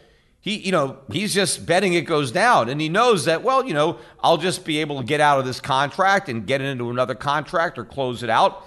He, 0.48 0.60
you 0.60 0.72
know, 0.72 1.00
he's 1.12 1.34
just 1.34 1.66
betting 1.66 1.92
it 1.92 2.04
goes 2.04 2.32
down. 2.32 2.70
And 2.70 2.80
he 2.80 2.88
knows 2.88 3.26
that, 3.26 3.44
well, 3.44 3.66
you 3.66 3.74
know, 3.74 4.00
I'll 4.22 4.38
just 4.38 4.64
be 4.64 4.78
able 4.78 5.00
to 5.00 5.04
get 5.04 5.20
out 5.20 5.40
of 5.40 5.46
this 5.46 5.60
contract 5.60 6.30
and 6.30 6.48
get 6.48 6.62
into 6.62 6.90
another 6.90 7.16
contract 7.16 7.78
or 7.78 7.84
close 7.84 8.24
it 8.24 8.30
out. 8.30 8.64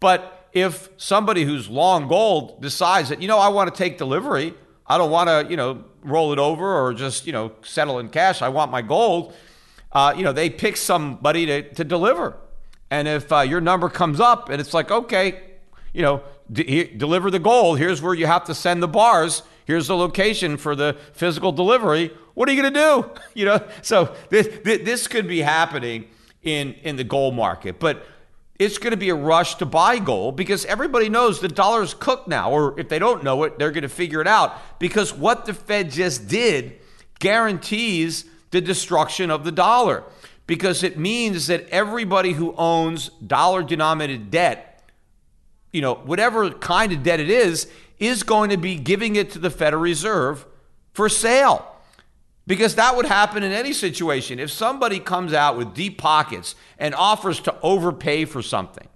But 0.00 0.48
if 0.54 0.88
somebody 0.96 1.44
who's 1.44 1.68
long 1.68 2.08
gold 2.08 2.62
decides 2.62 3.10
that, 3.10 3.20
you 3.20 3.28
know, 3.28 3.38
I 3.38 3.48
want 3.48 3.68
to 3.68 3.76
take 3.76 3.98
delivery, 3.98 4.54
I 4.86 4.96
don't 4.96 5.10
want 5.10 5.28
to, 5.28 5.50
you 5.50 5.58
know, 5.58 5.84
roll 6.02 6.32
it 6.32 6.38
over 6.38 6.66
or 6.66 6.94
just, 6.94 7.26
you 7.26 7.34
know, 7.34 7.52
settle 7.60 7.98
in 7.98 8.08
cash. 8.08 8.40
I 8.40 8.48
want 8.48 8.70
my 8.70 8.80
gold. 8.80 9.34
Uh, 9.92 10.14
you 10.16 10.24
know, 10.24 10.32
they 10.32 10.48
pick 10.48 10.78
somebody 10.78 11.44
to, 11.44 11.74
to 11.74 11.84
deliver. 11.84 12.38
And 12.90 13.06
if 13.06 13.30
uh, 13.30 13.40
your 13.40 13.60
number 13.60 13.90
comes 13.90 14.18
up 14.18 14.48
and 14.48 14.62
it's 14.62 14.72
like, 14.72 14.90
okay, 14.90 15.42
you 15.92 16.00
know, 16.00 16.22
de- 16.50 16.96
deliver 16.96 17.30
the 17.30 17.38
gold, 17.38 17.78
here's 17.78 18.00
where 18.00 18.14
you 18.14 18.24
have 18.24 18.44
to 18.44 18.54
send 18.54 18.82
the 18.82 18.88
bars, 18.88 19.42
here's 19.68 19.86
the 19.86 19.96
location 19.96 20.56
for 20.56 20.74
the 20.74 20.96
physical 21.12 21.52
delivery, 21.52 22.10
what 22.32 22.48
are 22.48 22.52
you 22.52 22.62
going 22.62 22.72
to 22.72 22.80
do? 22.80 23.10
You 23.34 23.44
know, 23.44 23.68
so 23.82 24.16
this, 24.30 24.48
this 24.64 25.06
could 25.06 25.28
be 25.28 25.42
happening 25.42 26.08
in, 26.42 26.72
in 26.82 26.96
the 26.96 27.04
gold 27.04 27.36
market. 27.36 27.78
But 27.78 28.04
it's 28.58 28.78
going 28.78 28.90
to 28.90 28.96
be 28.96 29.10
a 29.10 29.14
rush 29.14 29.54
to 29.56 29.66
buy 29.66 29.98
gold 29.98 30.34
because 30.34 30.64
everybody 30.64 31.08
knows 31.08 31.40
the 31.40 31.46
dollar 31.46 31.82
is 31.82 31.94
cooked 31.94 32.26
now. 32.26 32.50
Or 32.50 32.80
if 32.80 32.88
they 32.88 32.98
don't 32.98 33.22
know 33.22 33.44
it, 33.44 33.58
they're 33.58 33.70
going 33.70 33.82
to 33.82 33.88
figure 33.88 34.20
it 34.20 34.26
out 34.26 34.56
because 34.80 35.14
what 35.14 35.44
the 35.44 35.54
Fed 35.54 35.92
just 35.92 36.26
did 36.26 36.80
guarantees 37.20 38.24
the 38.50 38.60
destruction 38.60 39.30
of 39.30 39.44
the 39.44 39.52
dollar 39.52 40.02
because 40.48 40.82
it 40.82 40.98
means 40.98 41.46
that 41.46 41.68
everybody 41.68 42.32
who 42.32 42.54
owns 42.56 43.10
dollar 43.24 43.62
denominated 43.62 44.30
debt, 44.30 44.82
you 45.72 45.82
know, 45.82 45.94
whatever 45.94 46.50
kind 46.50 46.90
of 46.90 47.02
debt 47.02 47.20
it 47.20 47.30
is, 47.30 47.68
is 47.98 48.22
going 48.22 48.50
to 48.50 48.56
be 48.56 48.76
giving 48.76 49.16
it 49.16 49.30
to 49.32 49.38
the 49.38 49.50
Federal 49.50 49.82
Reserve 49.82 50.46
for 50.92 51.08
sale. 51.08 51.74
Because 52.46 52.76
that 52.76 52.96
would 52.96 53.04
happen 53.04 53.42
in 53.42 53.52
any 53.52 53.74
situation. 53.74 54.38
If 54.38 54.50
somebody 54.50 55.00
comes 55.00 55.34
out 55.34 55.58
with 55.58 55.74
deep 55.74 55.98
pockets 55.98 56.54
and 56.78 56.94
offers 56.94 57.40
to 57.40 57.54
overpay 57.60 58.24
for 58.24 58.40
something, 58.40 58.88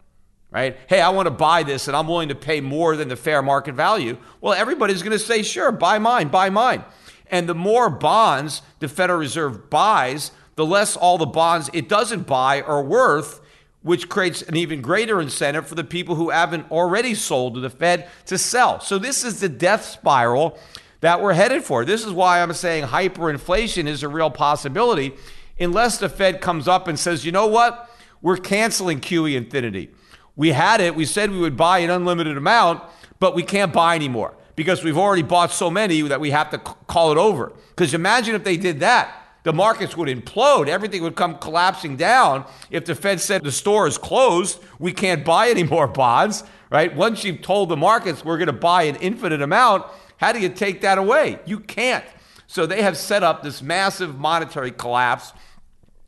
right? 0.51 0.79
Hey, 0.87 1.03
I 1.03 1.11
want 1.11 1.27
to 1.27 1.31
buy 1.31 1.63
this 1.63 1.87
and 1.87 1.95
I'm 1.95 2.09
willing 2.09 2.31
to 2.31 2.35
pay 2.35 2.63
more 2.63 2.97
than 2.97 3.09
the 3.09 3.17
fair 3.17 3.43
market 3.43 3.75
value. 3.75 4.17
Well, 4.41 4.55
everybody's 4.55 5.03
going 5.03 5.13
to 5.13 5.19
say, 5.19 5.43
sure, 5.43 5.71
buy 5.71 5.99
mine, 5.99 6.29
buy 6.29 6.49
mine. 6.49 6.83
And 7.31 7.47
the 7.47 7.55
more 7.55 7.91
bonds 7.91 8.63
the 8.79 8.89
Federal 8.89 9.19
Reserve 9.19 9.69
buys, 9.69 10.31
the 10.57 10.65
less 10.65 10.97
all 10.97 11.19
the 11.19 11.27
bonds 11.27 11.69
it 11.75 11.91
doesn't 11.91 12.27
buy 12.27 12.63
are 12.63 12.83
worth, 12.83 13.42
which 13.83 14.09
creates 14.09 14.43
an 14.43 14.57
even 14.57 14.81
greater 14.81 15.21
incentive 15.21 15.67
for 15.67 15.75
the 15.75 15.85
people 15.85 16.15
who 16.15 16.31
haven't 16.31 16.71
already 16.71 17.15
sold 17.15 17.55
to 17.55 17.61
the 17.61 17.71
Fed 17.71 18.09
to 18.27 18.39
sell. 18.39 18.81
So 18.81 18.99
this 18.99 19.25
is 19.25 19.41
the 19.41 19.49
death 19.49 19.85
spiral 19.85 20.59
that 21.01 21.21
we're 21.21 21.35
headed 21.35 21.65
for. 21.65 21.85
This 21.85 22.05
is 22.05 22.13
why 22.13 22.41
I'm 22.41 22.53
saying 22.53 22.85
hyperinflation 22.85 23.87
is 23.89 24.03
a 24.03 24.09
real 24.09 24.31
possibility 24.31 25.15
unless 25.59 25.99
the 25.99 26.09
Fed 26.09 26.41
comes 26.41 26.69
up 26.69 26.89
and 26.89 26.99
says, 26.99 27.25
you 27.25 27.33
know 27.33 27.47
what? 27.47 27.91
We're 28.21 28.37
canceling 28.37 29.01
QE 29.01 29.35
infinity. 29.35 29.91
We 30.37 30.51
had 30.51 30.81
it, 30.81 30.95
we 30.95 31.05
said 31.05 31.31
we 31.31 31.39
would 31.39 31.57
buy 31.57 31.81
an 31.81 31.91
unlimited 31.91 32.37
amount, 32.37 32.83
but 33.19 33.35
we 33.35 33.43
can't 33.43 33.73
buy 33.73 33.97
anymore 33.97 34.35
because 34.55 34.85
we've 34.85 34.99
already 34.99 35.23
bought 35.23 35.51
so 35.51 35.71
many 35.71 36.01
that 36.03 36.21
we 36.21 36.31
have 36.31 36.51
to 36.51 36.59
call 36.59 37.13
it 37.13 37.19
over. 37.19 37.53
Because 37.71 37.95
imagine 37.95 38.35
if 38.35 38.45
they 38.45 38.57
did 38.57 38.81
that. 38.81 39.22
The 39.45 39.53
markets 39.53 39.97
would 39.97 40.09
implode. 40.09 40.69
Everything 40.69 41.03
would 41.03 41.17
come 41.17 41.37
collapsing 41.39 41.97
down 41.97 42.45
if 42.71 42.85
the 42.85 42.95
Fed 42.95 43.21
said 43.21 43.43
the 43.43 43.53
store 43.53 43.87
is 43.87 43.99
closed. 43.99 44.61
We 44.79 44.93
can't 44.93 45.25
buy 45.25 45.49
any 45.49 45.65
more 45.65 45.89
bonds, 45.89 46.45
right? 46.71 46.95
Once 46.95 47.25
you've 47.25 47.43
told 47.43 47.69
the 47.69 47.77
markets 47.77 48.25
we're 48.25 48.39
going 48.39 48.47
to 48.47 48.53
buy 48.53 48.85
an 48.85 48.97
infinite 48.97 49.43
amount, 49.43 49.85
how 50.17 50.33
do 50.33 50.39
you 50.39 50.49
take 50.49 50.83
that 50.83 50.99
away? 50.99 51.41
You 51.45 51.59
can't. 51.59 52.05
So 52.47 52.67
they 52.67 52.83
have 52.83 52.97
set 52.97 53.23
up 53.23 53.43
this 53.43 53.63
massive 53.63 54.19
monetary 54.19 54.71
collapse, 54.71 55.33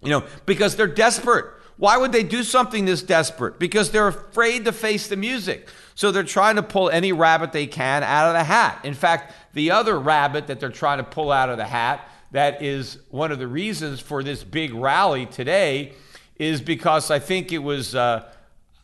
you 0.02 0.10
know, 0.10 0.24
because 0.46 0.76
they're 0.76 0.86
desperate. 0.86 1.46
Why 1.76 1.96
would 1.96 2.12
they 2.12 2.22
do 2.22 2.44
something 2.44 2.84
this 2.84 3.02
desperate? 3.02 3.58
Because 3.58 3.90
they're 3.90 4.08
afraid 4.08 4.64
to 4.66 4.72
face 4.72 5.08
the 5.08 5.16
music. 5.16 5.68
So 5.96 6.12
they're 6.12 6.22
trying 6.22 6.56
to 6.56 6.62
pull 6.62 6.90
any 6.90 7.12
rabbit 7.12 7.52
they 7.52 7.66
can 7.66 8.02
out 8.02 8.28
of 8.28 8.34
the 8.34 8.44
hat. 8.44 8.84
In 8.84 8.94
fact, 8.94 9.34
the 9.54 9.72
other 9.72 9.98
rabbit 9.98 10.46
that 10.46 10.60
they're 10.60 10.68
trying 10.68 10.98
to 10.98 11.04
pull 11.04 11.32
out 11.32 11.48
of 11.48 11.56
the 11.56 11.64
hat, 11.64 12.08
that 12.34 12.62
is 12.62 12.98
one 13.10 13.32
of 13.32 13.40
the 13.40 13.48
reasons 13.48 13.98
for 13.98 14.22
this 14.22 14.44
big 14.44 14.72
rally 14.72 15.26
today, 15.26 15.94
is 16.38 16.60
because 16.60 17.10
I 17.10 17.18
think 17.18 17.50
it 17.50 17.58
was, 17.58 17.94
uh, 17.96 18.28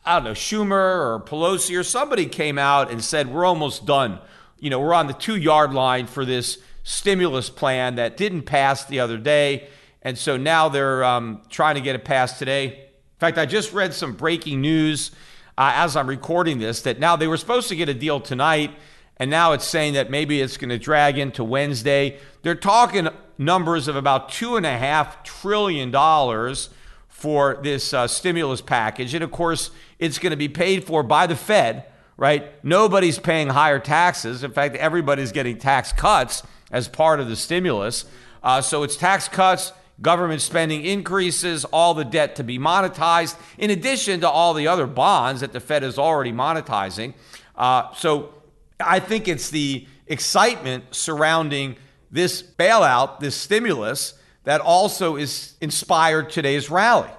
I 0.04 0.16
don't 0.16 0.24
know, 0.24 0.32
Schumer 0.32 0.72
or 0.72 1.22
Pelosi 1.24 1.78
or 1.78 1.84
somebody 1.84 2.26
came 2.26 2.58
out 2.58 2.90
and 2.90 3.04
said, 3.04 3.32
We're 3.32 3.44
almost 3.44 3.86
done 3.86 4.18
you 4.60 4.68
know, 4.68 4.78
we're 4.78 4.94
on 4.94 5.06
the 5.06 5.14
two 5.14 5.36
yard 5.36 5.72
line 5.72 6.06
for 6.06 6.24
this 6.24 6.58
stimulus 6.84 7.50
plan 7.50 7.96
that 7.96 8.16
didn't 8.16 8.42
pass 8.42 8.84
the 8.84 9.00
other 9.00 9.18
day. 9.18 9.68
And 10.02 10.16
so 10.16 10.36
now 10.36 10.68
they're 10.68 11.02
um, 11.02 11.42
trying 11.48 11.74
to 11.74 11.80
get 11.80 11.94
it 11.94 12.04
passed 12.04 12.38
today. 12.38 12.66
In 12.66 13.18
fact, 13.18 13.38
I 13.38 13.46
just 13.46 13.72
read 13.72 13.92
some 13.92 14.14
breaking 14.14 14.60
news 14.60 15.10
uh, 15.58 15.72
as 15.74 15.96
I'm 15.96 16.08
recording 16.08 16.58
this 16.58 16.82
that 16.82 17.00
now 17.00 17.16
they 17.16 17.26
were 17.26 17.36
supposed 17.36 17.68
to 17.68 17.76
get 17.76 17.88
a 17.88 17.94
deal 17.94 18.20
tonight, 18.20 18.70
and 19.16 19.30
now 19.30 19.52
it's 19.52 19.66
saying 19.66 19.94
that 19.94 20.10
maybe 20.10 20.40
it's 20.40 20.56
going 20.56 20.70
to 20.70 20.78
drag 20.78 21.18
into 21.18 21.44
Wednesday. 21.44 22.18
They're 22.42 22.54
talking 22.54 23.08
numbers 23.40 23.88
of 23.88 23.96
about 23.96 24.28
two 24.28 24.56
and 24.56 24.64
a 24.64 24.78
half 24.78 25.24
trillion 25.24 25.90
dollars 25.90 26.70
for 27.08 27.58
this 27.62 27.92
uh, 27.92 28.06
stimulus 28.06 28.60
package, 28.60 29.14
and 29.14 29.24
of 29.24 29.30
course, 29.30 29.70
it's 29.98 30.18
going 30.18 30.30
to 30.30 30.36
be 30.36 30.48
paid 30.48 30.84
for 30.84 31.02
by 31.02 31.26
the 31.26 31.36
Fed 31.36 31.84
right? 32.20 32.62
Nobody's 32.62 33.18
paying 33.18 33.48
higher 33.48 33.78
taxes. 33.78 34.44
In 34.44 34.52
fact, 34.52 34.76
everybody's 34.76 35.32
getting 35.32 35.56
tax 35.56 35.90
cuts 35.90 36.42
as 36.70 36.86
part 36.86 37.18
of 37.18 37.28
the 37.28 37.34
stimulus. 37.34 38.04
Uh, 38.42 38.60
so 38.60 38.82
it's 38.82 38.94
tax 38.94 39.26
cuts, 39.26 39.72
government 40.02 40.42
spending 40.42 40.84
increases, 40.84 41.64
all 41.64 41.94
the 41.94 42.04
debt 42.04 42.36
to 42.36 42.44
be 42.44 42.58
monetized, 42.58 43.38
in 43.56 43.70
addition 43.70 44.20
to 44.20 44.28
all 44.28 44.52
the 44.52 44.68
other 44.68 44.86
bonds 44.86 45.40
that 45.40 45.54
the 45.54 45.60
Fed 45.60 45.82
is 45.82 45.98
already 45.98 46.30
monetizing. 46.30 47.14
Uh, 47.56 47.90
so 47.94 48.34
I 48.78 49.00
think 49.00 49.26
it's 49.26 49.48
the 49.48 49.86
excitement 50.06 50.94
surrounding 50.94 51.76
this 52.10 52.42
bailout, 52.42 53.20
this 53.20 53.36
stimulus, 53.36 54.14
that 54.44 54.60
also 54.60 55.16
is 55.16 55.54
inspired 55.60 56.30
today's 56.30 56.70
rally. 56.70 57.10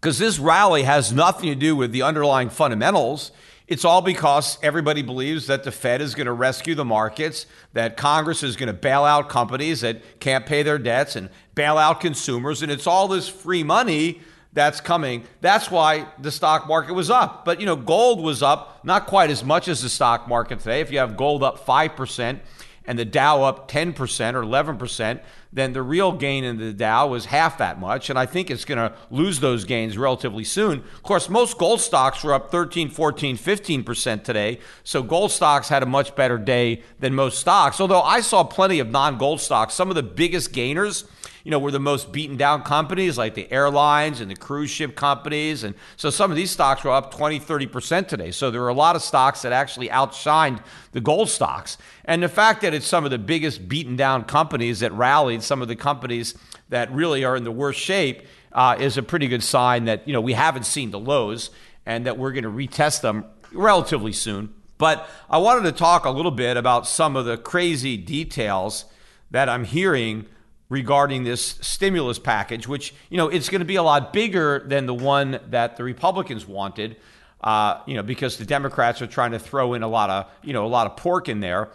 Because 0.00 0.18
this 0.18 0.38
rally 0.38 0.82
has 0.82 1.12
nothing 1.12 1.48
to 1.48 1.54
do 1.54 1.74
with 1.74 1.92
the 1.92 2.02
underlying 2.02 2.50
fundamentals. 2.50 3.32
It's 3.66 3.84
all 3.84 4.02
because 4.02 4.58
everybody 4.62 5.02
believes 5.02 5.48
that 5.48 5.64
the 5.64 5.72
Fed 5.72 6.00
is 6.00 6.14
going 6.14 6.26
to 6.26 6.32
rescue 6.32 6.74
the 6.74 6.84
markets, 6.84 7.46
that 7.72 7.96
Congress 7.96 8.42
is 8.42 8.56
going 8.56 8.68
to 8.68 8.72
bail 8.72 9.04
out 9.04 9.28
companies 9.28 9.80
that 9.80 10.20
can't 10.20 10.46
pay 10.46 10.62
their 10.62 10.78
debts 10.78 11.16
and 11.16 11.30
bail 11.54 11.76
out 11.76 12.00
consumers. 12.00 12.62
And 12.62 12.70
it's 12.70 12.86
all 12.86 13.08
this 13.08 13.28
free 13.28 13.64
money 13.64 14.20
that's 14.52 14.80
coming. 14.80 15.24
That's 15.40 15.70
why 15.70 16.06
the 16.20 16.30
stock 16.30 16.68
market 16.68 16.94
was 16.94 17.10
up. 17.10 17.44
But, 17.44 17.58
you 17.60 17.66
know, 17.66 17.76
gold 17.76 18.22
was 18.22 18.42
up 18.42 18.84
not 18.84 19.06
quite 19.06 19.30
as 19.30 19.44
much 19.44 19.66
as 19.66 19.82
the 19.82 19.88
stock 19.88 20.28
market 20.28 20.60
today. 20.60 20.80
If 20.80 20.92
you 20.92 20.98
have 20.98 21.16
gold 21.16 21.42
up 21.42 21.66
5%, 21.66 22.38
and 22.86 22.98
the 22.98 23.04
Dow 23.04 23.42
up 23.42 23.70
10% 23.70 23.94
or 24.34 24.42
11%, 24.42 25.20
then 25.52 25.72
the 25.72 25.82
real 25.82 26.12
gain 26.12 26.44
in 26.44 26.58
the 26.58 26.72
Dow 26.72 27.08
was 27.08 27.26
half 27.26 27.58
that 27.58 27.80
much. 27.80 28.10
And 28.10 28.18
I 28.18 28.26
think 28.26 28.50
it's 28.50 28.64
going 28.64 28.78
to 28.78 28.94
lose 29.10 29.40
those 29.40 29.64
gains 29.64 29.96
relatively 29.96 30.44
soon. 30.44 30.80
Of 30.80 31.02
course, 31.02 31.28
most 31.28 31.58
gold 31.58 31.80
stocks 31.80 32.22
were 32.22 32.34
up 32.34 32.50
13, 32.50 32.90
14, 32.90 33.36
15% 33.36 34.22
today. 34.22 34.60
So 34.84 35.02
gold 35.02 35.30
stocks 35.30 35.68
had 35.68 35.82
a 35.82 35.86
much 35.86 36.14
better 36.14 36.38
day 36.38 36.82
than 37.00 37.14
most 37.14 37.38
stocks. 37.38 37.80
Although 37.80 38.02
I 38.02 38.20
saw 38.20 38.44
plenty 38.44 38.78
of 38.80 38.90
non 38.90 39.18
gold 39.18 39.40
stocks, 39.40 39.74
some 39.74 39.88
of 39.88 39.96
the 39.96 40.02
biggest 40.02 40.52
gainers 40.52 41.04
you 41.46 41.52
know, 41.52 41.60
were 41.60 41.70
the 41.70 41.78
most 41.78 42.10
beaten 42.10 42.36
down 42.36 42.60
companies 42.62 43.16
like 43.16 43.34
the 43.34 43.50
airlines 43.52 44.20
and 44.20 44.28
the 44.28 44.34
cruise 44.34 44.68
ship 44.68 44.96
companies. 44.96 45.62
And 45.62 45.76
so 45.94 46.10
some 46.10 46.32
of 46.32 46.36
these 46.36 46.50
stocks 46.50 46.82
were 46.82 46.90
up 46.90 47.14
20, 47.14 47.38
30% 47.38 48.08
today. 48.08 48.32
So 48.32 48.50
there 48.50 48.60
were 48.60 48.68
a 48.68 48.74
lot 48.74 48.96
of 48.96 49.02
stocks 49.02 49.42
that 49.42 49.52
actually 49.52 49.88
outshined 49.88 50.58
the 50.90 51.00
gold 51.00 51.30
stocks. 51.30 51.78
And 52.04 52.20
the 52.20 52.28
fact 52.28 52.62
that 52.62 52.74
it's 52.74 52.84
some 52.84 53.04
of 53.04 53.12
the 53.12 53.18
biggest 53.18 53.68
beaten 53.68 53.94
down 53.94 54.24
companies 54.24 54.80
that 54.80 54.92
rallied, 54.92 55.40
some 55.40 55.62
of 55.62 55.68
the 55.68 55.76
companies 55.76 56.34
that 56.68 56.90
really 56.90 57.24
are 57.24 57.36
in 57.36 57.44
the 57.44 57.52
worst 57.52 57.78
shape, 57.78 58.22
uh, 58.50 58.76
is 58.80 58.98
a 58.98 59.02
pretty 59.04 59.28
good 59.28 59.44
sign 59.44 59.84
that, 59.84 60.04
you 60.04 60.12
know, 60.12 60.20
we 60.20 60.32
haven't 60.32 60.66
seen 60.66 60.90
the 60.90 60.98
lows 60.98 61.50
and 61.86 62.06
that 62.06 62.18
we're 62.18 62.32
going 62.32 62.42
to 62.42 62.50
retest 62.50 63.02
them 63.02 63.24
relatively 63.52 64.12
soon. 64.12 64.52
But 64.78 65.08
I 65.30 65.38
wanted 65.38 65.62
to 65.62 65.78
talk 65.78 66.06
a 66.06 66.10
little 66.10 66.32
bit 66.32 66.56
about 66.56 66.88
some 66.88 67.14
of 67.14 67.24
the 67.24 67.36
crazy 67.36 67.96
details 67.96 68.86
that 69.30 69.48
I'm 69.48 69.62
hearing 69.62 70.26
regarding 70.68 71.24
this 71.24 71.58
stimulus 71.60 72.18
package, 72.18 72.66
which, 72.66 72.94
you 73.08 73.16
know, 73.16 73.28
it's 73.28 73.48
going 73.48 73.60
to 73.60 73.66
be 73.66 73.76
a 73.76 73.82
lot 73.82 74.12
bigger 74.12 74.64
than 74.66 74.86
the 74.86 74.94
one 74.94 75.38
that 75.50 75.76
the 75.76 75.84
Republicans 75.84 76.46
wanted, 76.46 76.96
uh, 77.42 77.80
you 77.86 77.94
know, 77.94 78.02
because 78.02 78.36
the 78.36 78.44
Democrats 78.44 79.00
are 79.00 79.06
trying 79.06 79.30
to 79.30 79.38
throw 79.38 79.74
in 79.74 79.82
a 79.82 79.88
lot 79.88 80.10
of, 80.10 80.26
you 80.42 80.52
know, 80.52 80.66
a 80.66 80.68
lot 80.68 80.86
of 80.86 80.96
pork 80.96 81.28
in 81.28 81.40
there. 81.40 81.68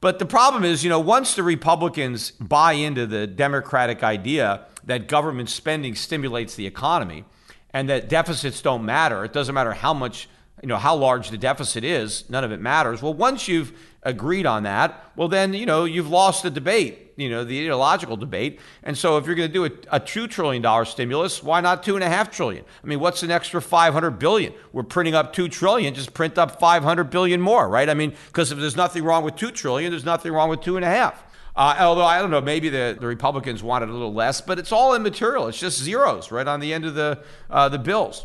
But 0.00 0.18
the 0.18 0.26
problem 0.26 0.64
is, 0.64 0.82
you 0.82 0.90
know, 0.90 0.98
once 0.98 1.36
the 1.36 1.44
Republicans 1.44 2.32
buy 2.32 2.72
into 2.72 3.06
the 3.06 3.28
Democratic 3.28 4.02
idea 4.02 4.66
that 4.84 5.06
government 5.06 5.48
spending 5.48 5.94
stimulates 5.94 6.56
the 6.56 6.66
economy 6.66 7.24
and 7.72 7.88
that 7.88 8.08
deficits 8.08 8.60
don't 8.60 8.84
matter, 8.84 9.24
it 9.24 9.32
doesn't 9.32 9.54
matter 9.54 9.72
how 9.72 9.94
much 9.94 10.28
you 10.60 10.68
know 10.68 10.76
how 10.76 10.94
large 10.94 11.30
the 11.30 11.38
deficit 11.38 11.84
is 11.84 12.28
none 12.28 12.44
of 12.44 12.52
it 12.52 12.60
matters. 12.60 13.02
Well 13.02 13.14
once 13.14 13.48
you've 13.48 13.72
agreed 14.02 14.46
on 14.46 14.64
that 14.64 15.12
well 15.16 15.28
then 15.28 15.54
you 15.54 15.66
know 15.66 15.84
you've 15.84 16.10
lost 16.10 16.42
the 16.42 16.50
debate 16.50 17.12
you 17.16 17.30
know 17.30 17.44
the 17.44 17.60
ideological 17.60 18.16
debate. 18.16 18.60
And 18.82 18.96
so 18.96 19.16
if 19.16 19.26
you're 19.26 19.34
going 19.34 19.48
to 19.48 19.52
do 19.52 19.64
a, 19.64 19.70
a 19.90 20.00
two 20.00 20.26
trillion 20.26 20.62
dollar 20.62 20.84
stimulus 20.84 21.42
why 21.42 21.60
not 21.60 21.82
two 21.82 21.94
and 21.94 22.04
a 22.04 22.08
half 22.08 22.30
trillion? 22.30 22.64
I 22.82 22.86
mean 22.86 23.00
what's 23.00 23.22
an 23.22 23.30
extra 23.30 23.62
500 23.62 24.18
billion? 24.18 24.52
We're 24.72 24.82
printing 24.82 25.14
up 25.14 25.32
two 25.32 25.48
trillion 25.48 25.94
just 25.94 26.14
print 26.14 26.36
up 26.38 26.60
500 26.60 27.04
billion 27.04 27.40
more 27.40 27.68
right? 27.68 27.88
I 27.88 27.94
mean 27.94 28.14
because 28.26 28.52
if 28.52 28.58
there's 28.58 28.76
nothing 28.76 29.04
wrong 29.04 29.24
with 29.24 29.36
two 29.36 29.50
trillion 29.50 29.90
there's 29.90 30.04
nothing 30.04 30.32
wrong 30.32 30.48
with 30.48 30.60
two 30.60 30.76
and 30.76 30.84
a 30.84 30.88
half. 30.88 31.24
Uh, 31.54 31.76
although 31.80 32.04
I 32.04 32.20
don't 32.20 32.30
know, 32.30 32.40
maybe 32.40 32.70
the, 32.70 32.96
the 32.98 33.06
Republicans 33.06 33.62
wanted 33.62 33.90
a 33.90 33.92
little 33.92 34.14
less, 34.14 34.40
but 34.40 34.58
it's 34.58 34.72
all 34.72 34.94
immaterial. 34.94 35.48
It's 35.48 35.58
just 35.58 35.78
zeros 35.78 36.32
right 36.32 36.48
on 36.48 36.60
the 36.60 36.72
end 36.72 36.86
of 36.86 36.94
the 36.94 37.22
uh, 37.50 37.68
the 37.68 37.78
bills. 37.78 38.24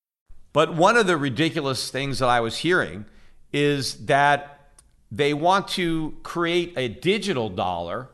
But 0.53 0.75
one 0.75 0.97
of 0.97 1.07
the 1.07 1.17
ridiculous 1.17 1.89
things 1.89 2.19
that 2.19 2.29
I 2.29 2.39
was 2.41 2.57
hearing 2.57 3.05
is 3.53 4.05
that 4.05 4.71
they 5.11 5.33
want 5.33 5.67
to 5.69 6.15
create 6.23 6.73
a 6.77 6.87
digital 6.87 7.49
dollar 7.49 8.09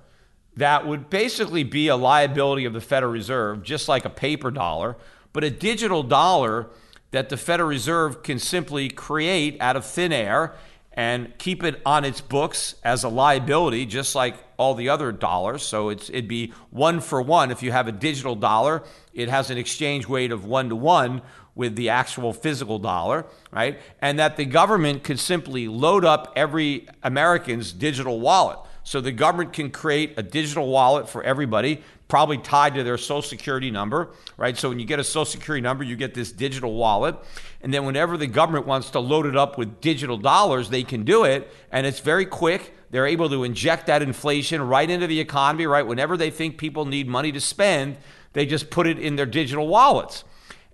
that 0.55 0.87
would 0.87 1.09
basically 1.09 1.63
be 1.63 1.87
a 1.87 1.95
liability 1.95 2.65
of 2.65 2.73
the 2.73 2.81
Federal 2.81 3.11
Reserve, 3.11 3.61
just 3.61 3.87
like 3.87 4.05
a 4.05 4.09
paper 4.09 4.49
dollar, 4.49 4.97
but 5.31 5.43
a 5.43 5.51
digital 5.51 6.01
dollar 6.01 6.67
that 7.11 7.29
the 7.29 7.37
Federal 7.37 7.69
Reserve 7.69 8.23
can 8.23 8.39
simply 8.39 8.89
create 8.89 9.55
out 9.61 9.75
of 9.75 9.85
thin 9.85 10.11
air 10.11 10.55
and 10.93 11.37
keep 11.37 11.63
it 11.63 11.79
on 11.85 12.03
its 12.03 12.21
books 12.21 12.73
as 12.83 13.03
a 13.03 13.09
liability, 13.09 13.85
just 13.85 14.15
like 14.15 14.35
all 14.57 14.73
the 14.73 14.89
other 14.89 15.11
dollars. 15.11 15.61
So 15.61 15.91
it'd 15.91 16.27
be 16.27 16.53
one 16.71 17.01
for 17.01 17.21
one. 17.21 17.51
If 17.51 17.61
you 17.61 17.71
have 17.71 17.87
a 17.87 17.91
digital 17.91 18.35
dollar, 18.35 18.83
it 19.13 19.29
has 19.29 19.51
an 19.51 19.59
exchange 19.59 20.09
rate 20.09 20.31
of 20.31 20.45
one 20.45 20.69
to 20.69 20.75
one 20.75 21.21
with 21.57 21.75
the 21.75 21.89
actual 21.89 22.31
physical 22.31 22.79
dollar, 22.79 23.25
right? 23.51 23.79
And 24.01 24.19
that 24.19 24.37
the 24.37 24.45
government 24.45 25.03
could 25.03 25.19
simply 25.19 25.67
load 25.67 26.05
up 26.05 26.31
every 26.35 26.87
American's 27.03 27.73
digital 27.73 28.19
wallet. 28.19 28.59
So 28.83 29.01
the 29.01 29.11
government 29.11 29.51
can 29.51 29.69
create 29.69 30.13
a 30.15 30.23
digital 30.23 30.69
wallet 30.69 31.09
for 31.09 31.21
everybody, 31.21 31.83
probably 32.07 32.37
tied 32.37 32.75
to 32.75 32.83
their 32.83 32.97
social 32.97 33.21
security 33.21 33.69
number, 33.69 34.11
right? 34.37 34.57
So 34.57 34.69
when 34.69 34.79
you 34.79 34.85
get 34.85 34.99
a 34.99 35.03
social 35.03 35.25
security 35.25 35.61
number, 35.61 35.83
you 35.83 35.97
get 35.97 36.13
this 36.13 36.31
digital 36.31 36.73
wallet. 36.73 37.17
And 37.61 37.73
then 37.73 37.85
whenever 37.85 38.15
the 38.15 38.27
government 38.27 38.65
wants 38.65 38.91
to 38.91 39.01
load 39.01 39.25
it 39.25 39.35
up 39.35 39.57
with 39.57 39.81
digital 39.81 40.17
dollars, 40.17 40.69
they 40.69 40.83
can 40.83 41.03
do 41.03 41.25
it. 41.25 41.51
And 41.69 41.85
it's 41.85 41.99
very 41.99 42.25
quick. 42.25 42.73
They're 42.89 43.07
able 43.07 43.27
to 43.29 43.43
inject 43.43 43.87
that 43.87 44.01
inflation 44.01 44.61
right 44.61 44.89
into 44.89 45.07
the 45.07 45.19
economy, 45.19 45.65
right? 45.65 45.85
Whenever 45.85 46.15
they 46.15 46.29
think 46.29 46.57
people 46.57 46.85
need 46.85 47.09
money 47.09 47.33
to 47.33 47.41
spend, 47.41 47.97
they 48.31 48.45
just 48.45 48.69
put 48.69 48.87
it 48.87 48.97
in 48.99 49.17
their 49.17 49.25
digital 49.25 49.67
wallets. 49.67 50.23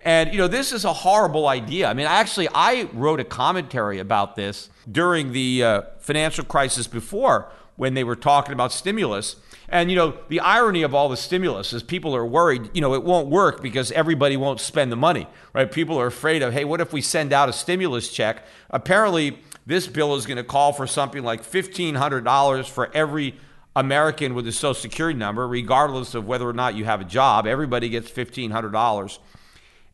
And 0.04 0.32
you 0.32 0.38
know, 0.38 0.48
this 0.48 0.70
is 0.70 0.84
a 0.84 0.92
horrible 0.92 1.48
idea. 1.48 1.88
I 1.88 1.94
mean, 1.94 2.06
actually, 2.06 2.48
I 2.54 2.88
wrote 2.92 3.20
a 3.20 3.24
commentary 3.24 3.98
about 3.98 4.36
this 4.36 4.68
during 4.90 5.32
the 5.32 5.64
uh, 5.64 5.82
financial 5.98 6.44
crisis 6.44 6.86
before 6.86 7.50
when 7.76 7.94
they 7.94 8.04
were 8.04 8.14
talking 8.14 8.52
about 8.52 8.70
stimulus. 8.70 9.36
And 9.70 9.90
you 9.90 9.96
know, 9.96 10.18
the 10.28 10.40
irony 10.40 10.82
of 10.82 10.94
all 10.94 11.08
the 11.08 11.16
stimulus 11.16 11.72
is 11.72 11.82
people 11.82 12.14
are 12.14 12.26
worried, 12.26 12.70
you 12.74 12.82
know, 12.82 12.92
it 12.92 13.02
won't 13.02 13.28
work 13.28 13.62
because 13.62 13.90
everybody 13.92 14.36
won't 14.36 14.60
spend 14.60 14.92
the 14.92 14.96
money, 14.96 15.26
right? 15.54 15.72
People 15.72 15.98
are 15.98 16.06
afraid 16.06 16.42
of, 16.42 16.52
hey, 16.52 16.66
what 16.66 16.82
if 16.82 16.92
we 16.92 17.00
send 17.00 17.32
out 17.32 17.48
a 17.48 17.52
stimulus 17.52 18.12
check? 18.12 18.44
Apparently, 18.70 19.38
this 19.64 19.86
bill 19.86 20.14
is 20.14 20.26
going 20.26 20.36
to 20.36 20.44
call 20.44 20.74
for 20.74 20.86
something 20.86 21.22
like 21.22 21.42
$1,500 21.42 22.68
for 22.68 22.94
every 22.94 23.36
American 23.74 24.34
with 24.34 24.46
a 24.46 24.52
social 24.52 24.74
security 24.74 25.18
number, 25.18 25.48
regardless 25.48 26.14
of 26.14 26.26
whether 26.26 26.46
or 26.46 26.52
not 26.52 26.74
you 26.74 26.84
have 26.84 27.00
a 27.00 27.04
job. 27.04 27.46
Everybody 27.46 27.88
gets 27.88 28.10
$1,500 28.10 29.18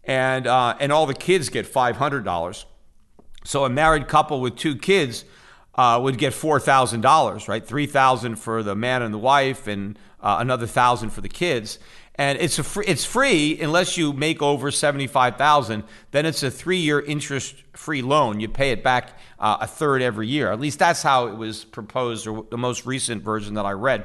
and 0.04 0.46
uh, 0.46 0.76
and 0.80 0.92
all 0.92 1.06
the 1.06 1.14
kids 1.14 1.48
get 1.48 1.66
five 1.66 1.96
hundred 1.96 2.24
dollars. 2.24 2.66
So 3.44 3.64
a 3.64 3.70
married 3.70 4.08
couple 4.08 4.40
with 4.40 4.56
two 4.56 4.76
kids 4.76 5.24
uh, 5.74 6.00
would 6.02 6.18
get 6.18 6.34
four 6.34 6.60
thousand 6.60 7.00
dollars, 7.00 7.48
right? 7.48 7.64
Three 7.64 7.86
thousand 7.86 8.36
for 8.36 8.62
the 8.62 8.74
man 8.74 9.02
and 9.02 9.14
the 9.14 9.18
wife, 9.18 9.66
and 9.66 9.98
uh, 10.20 10.36
another 10.40 10.66
thousand 10.66 11.10
for 11.10 11.20
the 11.20 11.28
kids. 11.28 11.78
And 12.16 12.38
it's 12.38 12.58
a 12.58 12.62
free, 12.62 12.84
it's 12.86 13.04
free 13.04 13.58
unless 13.62 13.96
you 13.96 14.12
make 14.12 14.42
over 14.42 14.70
seventy 14.70 15.06
five 15.06 15.36
thousand. 15.36 15.84
Then 16.10 16.26
it's 16.26 16.42
a 16.42 16.50
three 16.50 16.78
year 16.78 17.00
interest 17.00 17.54
free 17.72 18.02
loan. 18.02 18.40
You 18.40 18.48
pay 18.48 18.72
it 18.72 18.82
back 18.82 19.18
uh, 19.38 19.58
a 19.60 19.66
third 19.66 20.02
every 20.02 20.28
year. 20.28 20.52
At 20.52 20.60
least 20.60 20.78
that's 20.78 21.02
how 21.02 21.28
it 21.28 21.36
was 21.36 21.64
proposed, 21.64 22.26
or 22.26 22.44
the 22.50 22.58
most 22.58 22.84
recent 22.84 23.22
version 23.22 23.54
that 23.54 23.64
I 23.64 23.72
read. 23.72 24.04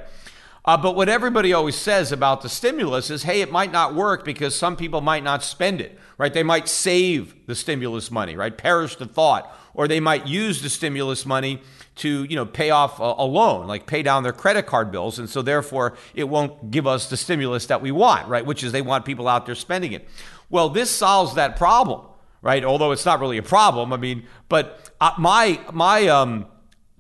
Uh, 0.66 0.76
but 0.76 0.96
what 0.96 1.08
everybody 1.08 1.54
always 1.54 1.76
says 1.76 2.12
about 2.12 2.42
the 2.42 2.50
stimulus 2.50 3.12
is, 3.12 3.24
hey, 3.24 3.42
it 3.42 3.52
might 3.52 3.72
not 3.72 3.94
work 3.94 4.26
because 4.26 4.56
some 4.56 4.76
people 4.76 5.00
might 5.00 5.24
not 5.24 5.44
spend 5.44 5.80
it, 5.80 5.98
right? 6.18 6.34
They 6.34 6.42
might 6.42 6.68
save 6.68 7.36
the 7.46 7.54
stimulus 7.54 8.10
money, 8.10 8.36
right? 8.36 8.58
Perish 8.58 8.96
the 8.96 9.06
thought. 9.06 9.56
Or 9.76 9.88
they 9.88 10.00
might 10.00 10.26
use 10.26 10.64
the 10.64 10.70
stimulus 10.70 11.26
money 11.26 11.62
to, 11.98 12.24
you 12.24 12.36
know, 12.36 12.46
pay 12.46 12.72
off 12.72 13.00
a, 13.00 13.04
a 13.04 13.26
loan, 13.26 13.68
like 13.68 13.86
pay 13.86 14.02
down 14.02 14.24
their 14.24 14.34
credit 14.34 14.66
card 14.66 14.92
bills. 14.92 15.20
And 15.20 15.30
so 15.30 15.42
therefore, 15.42 15.96
it 16.16 16.24
won't 16.24 16.72
give 16.72 16.88
us 16.88 17.10
the 17.10 17.18
stimulus 17.18 17.68
that 17.68 17.82
we 17.82 17.92
want, 17.92 18.28
right? 18.28 18.46
Which 18.46 18.64
is 18.64 18.72
they 18.72 18.82
want 18.82 19.06
people 19.06 19.28
out 19.28 19.46
there 19.46 19.54
spending 19.54 19.92
it. 19.92 20.08
Well, 20.50 20.70
this 20.70 20.90
solves 20.90 21.36
that 21.36 21.58
problem, 21.58 22.02
right? 22.42 22.64
Although 22.64 22.92
it's 22.92 23.06
not 23.06 23.20
really 23.20 23.38
a 23.38 23.44
problem. 23.44 23.94
I 23.94 23.98
mean, 23.98 24.26
but 24.50 24.92
uh, 25.00 25.12
my, 25.20 25.60
my 25.74 26.08
um, 26.08 26.48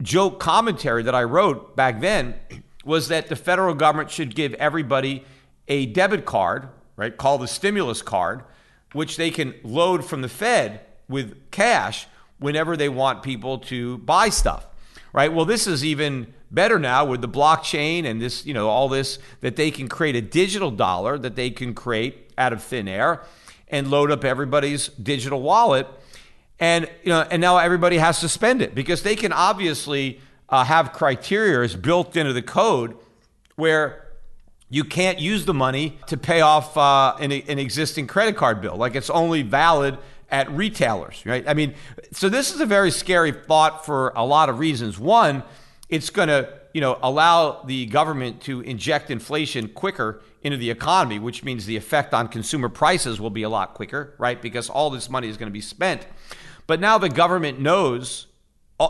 joke 0.01 0.39
commentary 0.39 1.01
that 1.03 1.15
I 1.15 1.23
wrote 1.23 1.75
back 1.75 2.01
then 2.01 2.35
was 2.85 3.09
that 3.09 3.27
the 3.27 3.35
federal 3.35 3.73
government 3.73 4.11
should 4.11 4.35
give 4.35 4.53
everybody 4.53 5.25
a 5.67 5.87
debit 5.87 6.25
card, 6.25 6.69
right, 6.95 7.17
called 7.17 7.41
the 7.41 7.47
stimulus 7.47 8.01
card, 8.01 8.43
which 8.93 9.17
they 9.17 9.31
can 9.31 9.53
load 9.63 10.05
from 10.05 10.21
the 10.21 10.29
Fed 10.29 10.81
with 11.09 11.51
cash 11.51 12.07
whenever 12.39 12.77
they 12.77 12.89
want 12.89 13.23
people 13.23 13.57
to 13.57 13.97
buy 13.99 14.29
stuff. 14.29 14.67
Right? 15.11 15.33
Well, 15.33 15.45
this 15.45 15.65
is 15.65 15.83
even 15.83 16.33
better 16.51 16.77
now 16.77 17.05
with 17.05 17.21
the 17.21 17.29
blockchain 17.29 18.05
and 18.05 18.21
this, 18.21 18.45
you 18.45 18.53
know, 18.53 18.69
all 18.69 18.87
this 18.89 19.17
that 19.41 19.55
they 19.55 19.71
can 19.71 19.87
create 19.87 20.15
a 20.15 20.21
digital 20.21 20.71
dollar 20.71 21.17
that 21.17 21.35
they 21.35 21.49
can 21.49 21.73
create 21.73 22.31
out 22.37 22.53
of 22.53 22.61
thin 22.61 22.87
air 22.87 23.23
and 23.69 23.89
load 23.89 24.11
up 24.11 24.23
everybody's 24.23 24.89
digital 24.89 25.41
wallet. 25.41 25.87
And 26.59 26.89
you 27.03 27.09
know, 27.09 27.21
and 27.29 27.41
now 27.41 27.57
everybody 27.57 27.97
has 27.97 28.19
to 28.21 28.29
spend 28.29 28.61
it 28.61 28.75
because 28.75 29.03
they 29.03 29.15
can 29.15 29.33
obviously 29.33 30.21
uh, 30.49 30.63
have 30.63 30.93
criteria 30.93 31.61
is 31.61 31.75
built 31.75 32.15
into 32.15 32.33
the 32.33 32.41
code 32.41 32.97
where 33.55 34.05
you 34.69 34.83
can't 34.83 35.19
use 35.19 35.45
the 35.45 35.53
money 35.53 35.97
to 36.07 36.17
pay 36.17 36.41
off 36.41 36.75
uh, 36.77 37.15
an, 37.19 37.31
an 37.31 37.59
existing 37.59 38.07
credit 38.07 38.35
card 38.35 38.61
bill. 38.61 38.75
Like 38.75 38.95
it's 38.95 39.09
only 39.09 39.41
valid 39.41 39.97
at 40.29 40.49
retailers, 40.51 41.25
right? 41.25 41.47
I 41.47 41.53
mean, 41.53 41.75
so 42.11 42.29
this 42.29 42.53
is 42.53 42.61
a 42.61 42.65
very 42.65 42.91
scary 42.91 43.31
thought 43.31 43.85
for 43.85 44.11
a 44.15 44.25
lot 44.25 44.49
of 44.49 44.59
reasons. 44.59 44.99
One, 44.99 45.43
it's 45.89 46.09
going 46.09 46.29
to 46.29 46.49
you 46.75 46.81
know, 46.81 46.99
allow 47.01 47.61
the 47.63 47.85
government 47.85 48.41
to 48.41 48.59
inject 48.59 49.09
inflation 49.09 49.69
quicker 49.69 50.21
into 50.41 50.57
the 50.57 50.69
economy, 50.69 51.19
which 51.19 51.41
means 51.41 51.65
the 51.65 51.77
effect 51.77 52.13
on 52.13 52.27
consumer 52.27 52.67
prices 52.67 53.17
will 53.17 53.29
be 53.29 53.43
a 53.43 53.49
lot 53.49 53.73
quicker, 53.73 54.13
right? 54.17 54.41
Because 54.41 54.69
all 54.69 54.89
this 54.89 55.09
money 55.09 55.29
is 55.29 55.37
going 55.37 55.47
to 55.47 55.53
be 55.53 55.61
spent. 55.61 56.05
But 56.67 56.81
now 56.81 56.97
the 56.97 57.07
government 57.07 57.61
knows 57.61 58.27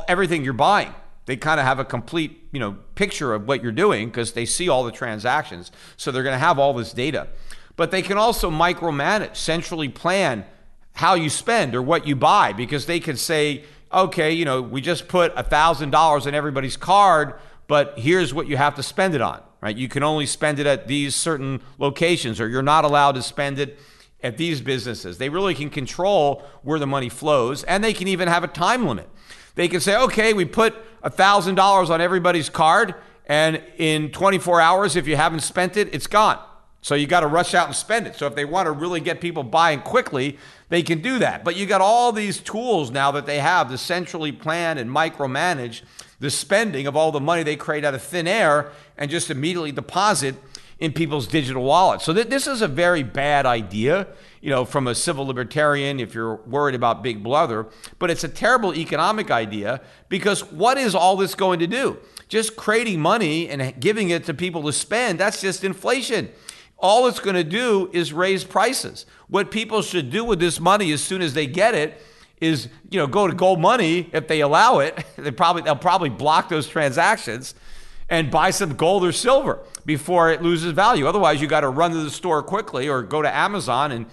everything 0.07 0.43
you're 0.43 0.53
buying. 0.53 0.95
They 1.25 1.35
kind 1.35 1.59
of 1.59 1.65
have 1.65 1.79
a 1.79 1.85
complete, 1.85 2.47
you 2.51 2.59
know, 2.59 2.77
picture 2.93 3.33
of 3.33 3.47
what 3.47 3.63
you're 3.63 3.71
doing 3.71 4.09
because 4.09 4.33
they 4.33 4.45
see 4.45 4.69
all 4.69 4.83
the 4.83 4.91
transactions. 4.91 5.71
So 5.97 6.11
they're 6.11 6.23
going 6.23 6.35
to 6.35 6.39
have 6.39 6.59
all 6.59 6.73
this 6.73 6.93
data. 6.93 7.27
But 7.75 7.91
they 7.91 8.01
can 8.01 8.17
also 8.17 8.49
micromanage, 8.49 9.35
centrally 9.35 9.89
plan 9.89 10.45
how 10.93 11.15
you 11.15 11.29
spend 11.29 11.75
or 11.75 11.81
what 11.81 12.07
you 12.07 12.15
buy 12.15 12.53
because 12.53 12.85
they 12.85 12.99
can 12.99 13.17
say, 13.17 13.63
okay, 13.91 14.31
you 14.31 14.45
know, 14.45 14.61
we 14.61 14.81
just 14.81 15.07
put 15.07 15.35
$1,000 15.35 16.27
in 16.27 16.35
everybody's 16.35 16.77
card, 16.77 17.33
but 17.67 17.97
here's 17.97 18.33
what 18.33 18.47
you 18.47 18.55
have 18.55 18.75
to 18.75 18.83
spend 18.83 19.13
it 19.15 19.21
on, 19.21 19.41
right? 19.61 19.75
You 19.75 19.89
can 19.89 20.03
only 20.03 20.25
spend 20.25 20.59
it 20.59 20.65
at 20.65 20.87
these 20.87 21.15
certain 21.15 21.61
locations 21.77 22.39
or 22.39 22.47
you're 22.47 22.61
not 22.61 22.85
allowed 22.85 23.13
to 23.13 23.21
spend 23.21 23.59
it 23.59 23.79
at 24.23 24.37
these 24.37 24.61
businesses. 24.61 25.17
They 25.17 25.29
really 25.29 25.53
can 25.53 25.69
control 25.69 26.43
where 26.63 26.79
the 26.79 26.87
money 26.87 27.09
flows 27.09 27.63
and 27.63 27.83
they 27.83 27.93
can 27.93 28.07
even 28.07 28.27
have 28.27 28.43
a 28.43 28.47
time 28.47 28.87
limit. 28.87 29.09
They 29.55 29.67
can 29.67 29.79
say, 29.79 29.97
okay, 29.97 30.33
we 30.33 30.45
put 30.45 30.75
$1,000 31.03 31.89
on 31.89 32.01
everybody's 32.01 32.49
card 32.49 32.95
and 33.27 33.61
in 33.77 34.11
24 34.11 34.61
hours, 34.61 34.95
if 34.95 35.07
you 35.07 35.15
haven't 35.15 35.39
spent 35.39 35.77
it, 35.77 35.93
it's 35.93 36.07
gone. 36.07 36.39
So 36.81 36.93
you 36.93 37.07
got 37.07 37.21
to 37.21 37.27
rush 37.27 37.55
out 37.55 37.65
and 37.65 37.75
spend 37.75 38.05
it. 38.05 38.15
So 38.15 38.27
if 38.27 38.35
they 38.35 38.45
want 38.45 38.67
to 38.67 38.71
really 38.71 38.99
get 38.99 39.19
people 39.19 39.41
buying 39.41 39.81
quickly, 39.81 40.37
they 40.69 40.83
can 40.83 41.01
do 41.01 41.17
that. 41.17 41.43
But 41.43 41.55
you 41.55 41.65
got 41.65 41.81
all 41.81 42.11
these 42.11 42.39
tools 42.39 42.91
now 42.91 43.11
that 43.11 43.25
they 43.25 43.39
have 43.39 43.71
to 43.71 43.77
centrally 43.77 44.31
plan 44.31 44.77
and 44.77 44.89
micromanage 44.89 45.81
the 46.19 46.29
spending 46.29 46.85
of 46.85 46.95
all 46.95 47.11
the 47.11 47.19
money 47.19 47.41
they 47.41 47.55
create 47.55 47.83
out 47.83 47.95
of 47.95 48.03
thin 48.03 48.27
air 48.27 48.71
and 48.97 49.09
just 49.09 49.31
immediately 49.31 49.71
deposit 49.71 50.35
in 50.79 50.91
people's 50.91 51.27
digital 51.27 51.63
wallets. 51.63 52.03
So 52.03 52.13
th- 52.13 52.27
this 52.27 52.47
is 52.47 52.61
a 52.61 52.67
very 52.67 53.03
bad 53.03 53.45
idea, 53.45 54.07
you 54.41 54.49
know, 54.49 54.65
from 54.65 54.87
a 54.87 54.95
civil 54.95 55.25
libertarian 55.25 55.99
if 55.99 56.13
you're 56.13 56.35
worried 56.35 56.75
about 56.75 57.01
big 57.01 57.23
brother, 57.23 57.67
but 57.97 58.09
it's 58.11 58.23
a 58.23 58.29
terrible 58.29 58.75
economic 58.75 59.31
idea 59.31 59.81
because 60.09 60.43
what 60.51 60.77
is 60.77 60.93
all 60.93 61.15
this 61.15 61.33
going 61.33 61.59
to 61.59 61.67
do? 61.67 61.97
Just 62.27 62.55
creating 62.55 62.99
money 62.99 63.47
and 63.47 63.79
giving 63.79 64.09
it 64.09 64.25
to 64.25 64.33
people 64.33 64.63
to 64.63 64.73
spend, 64.73 65.19
that's 65.19 65.41
just 65.41 65.63
inflation 65.63 66.29
all 66.77 67.07
it's 67.07 67.19
going 67.19 67.35
to 67.35 67.43
do 67.43 67.89
is 67.93 68.11
raise 68.13 68.43
prices. 68.43 69.05
What 69.27 69.49
people 69.49 69.81
should 69.81 70.11
do 70.11 70.23
with 70.23 70.39
this 70.39 70.59
money 70.59 70.91
as 70.91 71.01
soon 71.01 71.21
as 71.21 71.33
they 71.33 71.47
get 71.47 71.73
it 71.73 72.01
is, 72.41 72.67
you 72.89 72.99
know, 72.99 73.07
go 73.07 73.27
to 73.27 73.33
gold 73.33 73.59
money 73.59 74.09
if 74.11 74.27
they 74.27 74.41
allow 74.41 74.79
it. 74.79 75.03
They 75.17 75.31
probably 75.31 75.63
they'll 75.63 75.75
probably 75.75 76.09
block 76.09 76.49
those 76.49 76.67
transactions 76.67 77.55
and 78.09 78.29
buy 78.29 78.51
some 78.51 78.75
gold 78.75 79.03
or 79.03 79.11
silver 79.11 79.59
before 79.85 80.31
it 80.31 80.41
loses 80.41 80.71
value. 80.71 81.07
Otherwise, 81.07 81.41
you 81.41 81.47
got 81.47 81.61
to 81.61 81.69
run 81.69 81.91
to 81.91 81.97
the 81.97 82.09
store 82.09 82.41
quickly 82.41 82.89
or 82.89 83.03
go 83.03 83.21
to 83.21 83.35
Amazon 83.35 83.91
and 83.91 84.05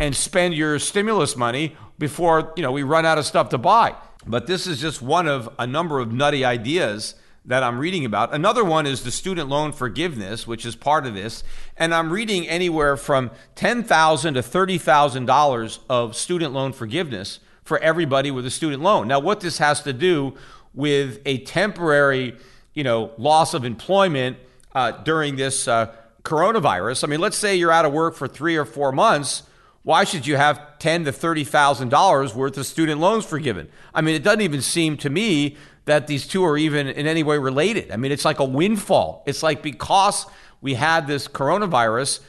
and 0.00 0.16
spend 0.16 0.54
your 0.54 0.78
stimulus 0.78 1.36
money 1.36 1.76
before, 1.98 2.52
you 2.56 2.62
know, 2.62 2.72
we 2.72 2.82
run 2.82 3.04
out 3.04 3.18
of 3.18 3.26
stuff 3.26 3.50
to 3.50 3.58
buy. 3.58 3.94
But 4.26 4.46
this 4.46 4.66
is 4.66 4.80
just 4.80 5.02
one 5.02 5.28
of 5.28 5.48
a 5.58 5.66
number 5.66 6.00
of 6.00 6.10
nutty 6.10 6.44
ideas 6.44 7.14
that 7.44 7.62
I'm 7.62 7.78
reading 7.78 8.04
about. 8.06 8.34
Another 8.34 8.64
one 8.64 8.86
is 8.86 9.04
the 9.04 9.10
student 9.10 9.48
loan 9.48 9.72
forgiveness, 9.72 10.46
which 10.46 10.64
is 10.64 10.74
part 10.74 11.06
of 11.06 11.14
this. 11.14 11.44
And 11.76 11.94
I'm 11.94 12.10
reading 12.10 12.48
anywhere 12.48 12.96
from 12.96 13.30
$10,000 13.56 13.86
to 14.34 14.40
$30,000 14.40 15.78
of 15.88 16.16
student 16.16 16.52
loan 16.54 16.72
forgiveness 16.72 17.40
for 17.62 17.78
everybody 17.78 18.30
with 18.30 18.46
a 18.46 18.50
student 18.50 18.82
loan. 18.82 19.06
Now, 19.08 19.20
what 19.20 19.40
this 19.40 19.58
has 19.58 19.82
to 19.82 19.92
do 19.92 20.34
with 20.72 21.20
a 21.26 21.38
temporary, 21.44 22.36
you 22.72 22.84
know, 22.84 23.12
loss 23.18 23.52
of 23.52 23.64
employment 23.64 24.38
uh, 24.74 24.92
during 24.92 25.36
this 25.36 25.66
uh, 25.68 25.92
coronavirus. 26.22 27.04
I 27.04 27.06
mean, 27.06 27.20
let's 27.20 27.36
say 27.36 27.56
you're 27.56 27.72
out 27.72 27.84
of 27.84 27.92
work 27.92 28.14
for 28.14 28.28
three 28.28 28.56
or 28.56 28.64
four 28.64 28.92
months. 28.92 29.42
Why 29.82 30.04
should 30.04 30.26
you 30.26 30.36
have 30.36 30.78
ten 30.78 31.04
to 31.04 31.12
thirty 31.12 31.44
thousand 31.44 31.88
dollars 31.88 32.34
worth 32.34 32.56
of 32.58 32.66
student 32.66 33.00
loans 33.00 33.24
forgiven? 33.24 33.68
I 33.94 34.02
mean, 34.02 34.14
it 34.14 34.22
doesn't 34.22 34.42
even 34.42 34.60
seem 34.60 34.96
to 34.98 35.10
me 35.10 35.56
that 35.86 36.06
these 36.06 36.26
two 36.26 36.44
are 36.44 36.58
even 36.58 36.86
in 36.86 37.06
any 37.06 37.22
way 37.22 37.38
related. 37.38 37.90
I 37.90 37.96
mean, 37.96 38.12
it's 38.12 38.24
like 38.24 38.38
a 38.38 38.44
windfall. 38.44 39.22
It's 39.26 39.42
like 39.42 39.62
because 39.62 40.26
we 40.60 40.74
had 40.74 41.06
this 41.06 41.26
coronavirus, 41.26 42.20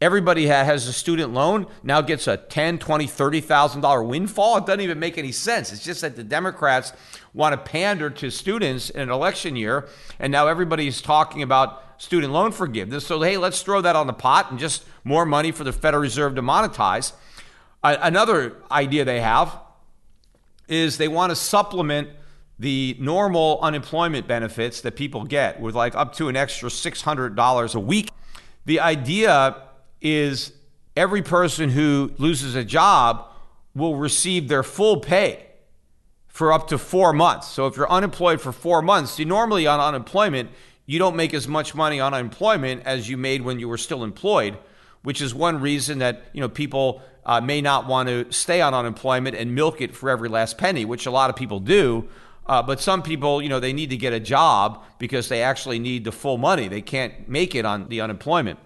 everybody 0.00 0.46
has 0.46 0.86
a 0.86 0.92
student 0.92 1.32
loan 1.34 1.66
now 1.82 2.00
gets 2.00 2.28
a 2.28 2.36
10, 2.36 2.78
20, 2.78 3.06
30,000 3.06 3.80
dollar 3.80 4.02
windfall. 4.02 4.58
It 4.58 4.66
doesn't 4.66 4.80
even 4.80 5.00
make 5.00 5.18
any 5.18 5.32
sense. 5.32 5.72
It's 5.72 5.84
just 5.84 6.00
that 6.02 6.14
the 6.14 6.24
Democrats 6.24 6.92
want 7.34 7.52
to 7.52 7.58
pander 7.58 8.08
to 8.08 8.30
students 8.30 8.90
in 8.90 9.02
an 9.02 9.10
election 9.10 9.56
year 9.56 9.88
and 10.18 10.30
now 10.30 10.46
everybody's 10.46 11.02
talking 11.02 11.42
about 11.42 11.82
student 12.00 12.32
loan 12.32 12.50
forgiveness. 12.50 13.06
So 13.06 13.20
hey, 13.20 13.36
let's 13.36 13.60
throw 13.60 13.82
that 13.82 13.94
on 13.94 14.06
the 14.06 14.14
pot 14.14 14.50
and 14.50 14.58
just 14.58 14.84
more 15.04 15.26
money 15.26 15.52
for 15.52 15.64
the 15.64 15.72
Federal 15.72 16.02
Reserve 16.02 16.34
to 16.36 16.42
monetize. 16.42 17.12
Uh, 17.82 17.96
another 18.00 18.56
idea 18.70 19.04
they 19.04 19.20
have 19.20 19.58
is 20.66 20.96
they 20.96 21.08
want 21.08 21.30
to 21.30 21.36
supplement 21.36 22.08
the 22.58 22.96
normal 22.98 23.58
unemployment 23.60 24.26
benefits 24.26 24.80
that 24.80 24.96
people 24.96 25.24
get 25.24 25.60
with 25.60 25.74
like 25.74 25.94
up 25.94 26.14
to 26.14 26.28
an 26.28 26.36
extra 26.36 26.70
$600 26.70 27.74
a 27.74 27.80
week. 27.80 28.10
The 28.64 28.80
idea 28.80 29.62
is 30.00 30.52
every 30.96 31.22
person 31.22 31.68
who 31.68 32.12
loses 32.16 32.54
a 32.54 32.64
job 32.64 33.26
will 33.74 33.96
receive 33.96 34.48
their 34.48 34.62
full 34.62 35.00
pay 35.00 35.44
for 36.28 36.50
up 36.50 36.68
to 36.68 36.78
four 36.78 37.12
months. 37.12 37.48
So 37.48 37.66
if 37.66 37.76
you're 37.76 37.90
unemployed 37.90 38.40
for 38.40 38.52
four 38.52 38.80
months, 38.80 39.18
you 39.18 39.26
normally 39.26 39.66
on 39.66 39.80
unemployment, 39.80 40.50
you 40.90 40.98
don't 40.98 41.14
make 41.14 41.32
as 41.34 41.46
much 41.46 41.72
money 41.72 42.00
on 42.00 42.12
unemployment 42.12 42.82
as 42.84 43.08
you 43.08 43.16
made 43.16 43.42
when 43.42 43.60
you 43.60 43.68
were 43.68 43.78
still 43.78 44.02
employed, 44.02 44.58
which 45.02 45.20
is 45.20 45.32
one 45.32 45.60
reason 45.60 45.98
that 45.98 46.24
you 46.32 46.40
know 46.40 46.48
people 46.48 47.00
uh, 47.24 47.40
may 47.40 47.60
not 47.60 47.86
want 47.86 48.08
to 48.08 48.26
stay 48.32 48.60
on 48.60 48.74
unemployment 48.74 49.36
and 49.36 49.54
milk 49.54 49.80
it 49.80 49.94
for 49.94 50.10
every 50.10 50.28
last 50.28 50.58
penny, 50.58 50.84
which 50.84 51.06
a 51.06 51.10
lot 51.12 51.30
of 51.30 51.36
people 51.36 51.60
do. 51.60 52.08
Uh, 52.44 52.60
but 52.60 52.80
some 52.80 53.04
people, 53.04 53.40
you 53.40 53.48
know, 53.48 53.60
they 53.60 53.72
need 53.72 53.90
to 53.90 53.96
get 53.96 54.12
a 54.12 54.18
job 54.18 54.82
because 54.98 55.28
they 55.28 55.44
actually 55.44 55.78
need 55.78 56.02
the 56.02 56.10
full 56.10 56.38
money. 56.38 56.66
They 56.66 56.82
can't 56.82 57.28
make 57.28 57.54
it 57.54 57.64
on 57.64 57.88
the 57.88 58.00
unemployment. 58.00 58.58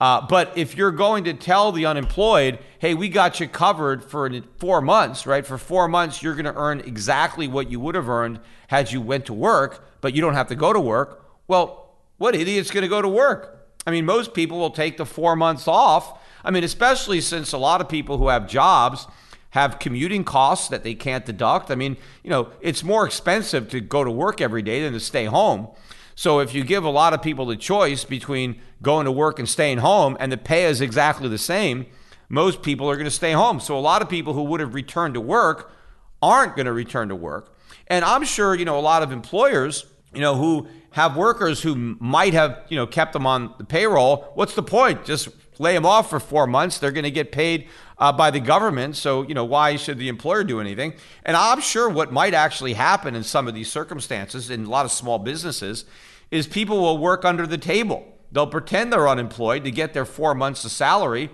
Uh, 0.00 0.24
but 0.24 0.56
if 0.56 0.76
you're 0.76 0.92
going 0.92 1.24
to 1.24 1.34
tell 1.34 1.72
the 1.72 1.86
unemployed, 1.86 2.60
hey, 2.78 2.94
we 2.94 3.08
got 3.08 3.40
you 3.40 3.48
covered 3.48 4.04
for 4.04 4.30
four 4.58 4.80
months, 4.80 5.26
right? 5.26 5.44
For 5.44 5.58
four 5.58 5.88
months, 5.88 6.22
you're 6.22 6.36
going 6.36 6.44
to 6.44 6.54
earn 6.54 6.78
exactly 6.82 7.48
what 7.48 7.68
you 7.68 7.80
would 7.80 7.96
have 7.96 8.08
earned 8.08 8.38
had 8.68 8.92
you 8.92 9.00
went 9.00 9.26
to 9.26 9.34
work, 9.34 9.84
but 10.00 10.14
you 10.14 10.20
don't 10.20 10.34
have 10.34 10.46
to 10.48 10.54
go 10.54 10.72
to 10.72 10.78
work. 10.78 11.22
Well, 11.46 11.90
what 12.16 12.34
idiot's 12.34 12.70
going 12.70 12.82
to 12.82 12.88
go 12.88 13.02
to 13.02 13.08
work? 13.08 13.68
I 13.86 13.90
mean, 13.90 14.04
most 14.04 14.34
people 14.34 14.58
will 14.58 14.70
take 14.70 14.96
the 14.96 15.06
four 15.06 15.36
months 15.36 15.68
off. 15.68 16.20
I 16.44 16.50
mean, 16.50 16.64
especially 16.64 17.20
since 17.20 17.52
a 17.52 17.58
lot 17.58 17.80
of 17.80 17.88
people 17.88 18.18
who 18.18 18.28
have 18.28 18.48
jobs 18.48 19.06
have 19.50 19.78
commuting 19.78 20.24
costs 20.24 20.68
that 20.68 20.82
they 20.82 20.94
can't 20.94 21.24
deduct. 21.24 21.70
I 21.70 21.76
mean, 21.76 21.96
you 22.24 22.30
know, 22.30 22.48
it's 22.60 22.82
more 22.82 23.06
expensive 23.06 23.68
to 23.70 23.80
go 23.80 24.02
to 24.02 24.10
work 24.10 24.40
every 24.40 24.62
day 24.62 24.82
than 24.82 24.92
to 24.94 25.00
stay 25.00 25.26
home. 25.26 25.68
So 26.16 26.40
if 26.40 26.54
you 26.54 26.64
give 26.64 26.84
a 26.84 26.90
lot 26.90 27.12
of 27.12 27.22
people 27.22 27.46
the 27.46 27.56
choice 27.56 28.04
between 28.04 28.60
going 28.82 29.04
to 29.04 29.12
work 29.12 29.38
and 29.38 29.48
staying 29.48 29.78
home 29.78 30.16
and 30.18 30.32
the 30.32 30.36
pay 30.36 30.64
is 30.64 30.80
exactly 30.80 31.28
the 31.28 31.38
same, 31.38 31.86
most 32.28 32.62
people 32.62 32.90
are 32.90 32.96
going 32.96 33.04
to 33.04 33.10
stay 33.10 33.32
home. 33.32 33.60
So 33.60 33.78
a 33.78 33.80
lot 33.80 34.02
of 34.02 34.08
people 34.08 34.32
who 34.32 34.42
would 34.44 34.60
have 34.60 34.74
returned 34.74 35.14
to 35.14 35.20
work 35.20 35.72
aren't 36.20 36.56
going 36.56 36.66
to 36.66 36.72
return 36.72 37.08
to 37.10 37.16
work. 37.16 37.56
And 37.86 38.04
I'm 38.04 38.24
sure, 38.24 38.54
you 38.54 38.64
know, 38.64 38.78
a 38.78 38.80
lot 38.80 39.02
of 39.02 39.12
employers, 39.12 39.86
you 40.12 40.20
know, 40.20 40.34
who 40.34 40.66
have 40.94 41.16
workers 41.16 41.60
who 41.60 41.74
might 41.98 42.34
have, 42.34 42.62
you 42.68 42.76
know, 42.76 42.86
kept 42.86 43.14
them 43.14 43.26
on 43.26 43.52
the 43.58 43.64
payroll, 43.64 44.30
what's 44.34 44.54
the 44.54 44.62
point? 44.62 45.04
Just 45.04 45.28
lay 45.58 45.74
them 45.74 45.84
off 45.84 46.08
for 46.08 46.20
4 46.20 46.46
months. 46.46 46.78
They're 46.78 46.92
going 46.92 47.02
to 47.02 47.10
get 47.10 47.32
paid 47.32 47.66
uh, 47.98 48.12
by 48.12 48.30
the 48.30 48.38
government. 48.38 48.94
So, 48.94 49.22
you 49.22 49.34
know, 49.34 49.44
why 49.44 49.74
should 49.74 49.98
the 49.98 50.08
employer 50.08 50.44
do 50.44 50.60
anything? 50.60 50.94
And 51.24 51.36
I'm 51.36 51.60
sure 51.60 51.88
what 51.88 52.12
might 52.12 52.32
actually 52.32 52.74
happen 52.74 53.16
in 53.16 53.24
some 53.24 53.48
of 53.48 53.54
these 53.54 53.68
circumstances 53.68 54.50
in 54.50 54.66
a 54.66 54.70
lot 54.70 54.84
of 54.84 54.92
small 54.92 55.18
businesses 55.18 55.84
is 56.30 56.46
people 56.46 56.80
will 56.80 56.98
work 56.98 57.24
under 57.24 57.44
the 57.44 57.58
table. 57.58 58.06
They'll 58.30 58.46
pretend 58.46 58.92
they're 58.92 59.08
unemployed 59.08 59.64
to 59.64 59.72
get 59.72 59.94
their 59.94 60.04
four 60.04 60.32
months 60.32 60.64
of 60.64 60.70
salary. 60.70 61.28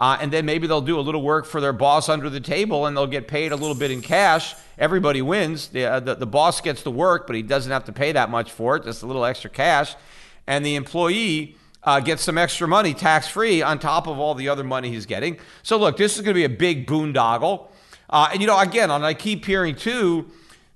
Uh, 0.00 0.16
and 0.20 0.32
then 0.32 0.46
maybe 0.46 0.66
they'll 0.66 0.80
do 0.80 0.98
a 0.98 1.02
little 1.02 1.22
work 1.22 1.44
for 1.44 1.60
their 1.60 1.72
boss 1.72 2.08
under 2.08 2.30
the 2.30 2.40
table 2.40 2.86
and 2.86 2.96
they'll 2.96 3.06
get 3.06 3.26
paid 3.26 3.50
a 3.50 3.56
little 3.56 3.74
bit 3.74 3.90
in 3.90 4.00
cash. 4.00 4.54
Everybody 4.78 5.22
wins. 5.22 5.68
The, 5.68 5.86
uh, 5.86 6.00
the, 6.00 6.14
the 6.14 6.26
boss 6.26 6.60
gets 6.60 6.82
the 6.82 6.90
work, 6.90 7.26
but 7.26 7.34
he 7.34 7.42
doesn't 7.42 7.72
have 7.72 7.84
to 7.86 7.92
pay 7.92 8.12
that 8.12 8.30
much 8.30 8.52
for 8.52 8.76
it, 8.76 8.84
just 8.84 9.02
a 9.02 9.06
little 9.06 9.24
extra 9.24 9.50
cash. 9.50 9.96
And 10.46 10.64
the 10.64 10.76
employee 10.76 11.56
uh, 11.82 12.00
get 12.00 12.20
some 12.20 12.38
extra 12.38 12.68
money 12.68 12.94
tax 12.94 13.26
free 13.26 13.60
on 13.60 13.78
top 13.78 14.06
of 14.06 14.18
all 14.18 14.34
the 14.34 14.48
other 14.48 14.64
money 14.64 14.88
he's 14.90 15.06
getting. 15.06 15.38
So, 15.62 15.76
look, 15.76 15.96
this 15.96 16.16
is 16.16 16.22
going 16.22 16.34
to 16.34 16.38
be 16.38 16.44
a 16.44 16.48
big 16.48 16.86
boondoggle. 16.86 17.68
Uh, 18.10 18.28
and, 18.32 18.40
you 18.40 18.46
know, 18.46 18.58
again, 18.58 18.90
and 18.90 19.04
I 19.04 19.14
keep 19.14 19.44
hearing 19.44 19.74
too 19.74 20.30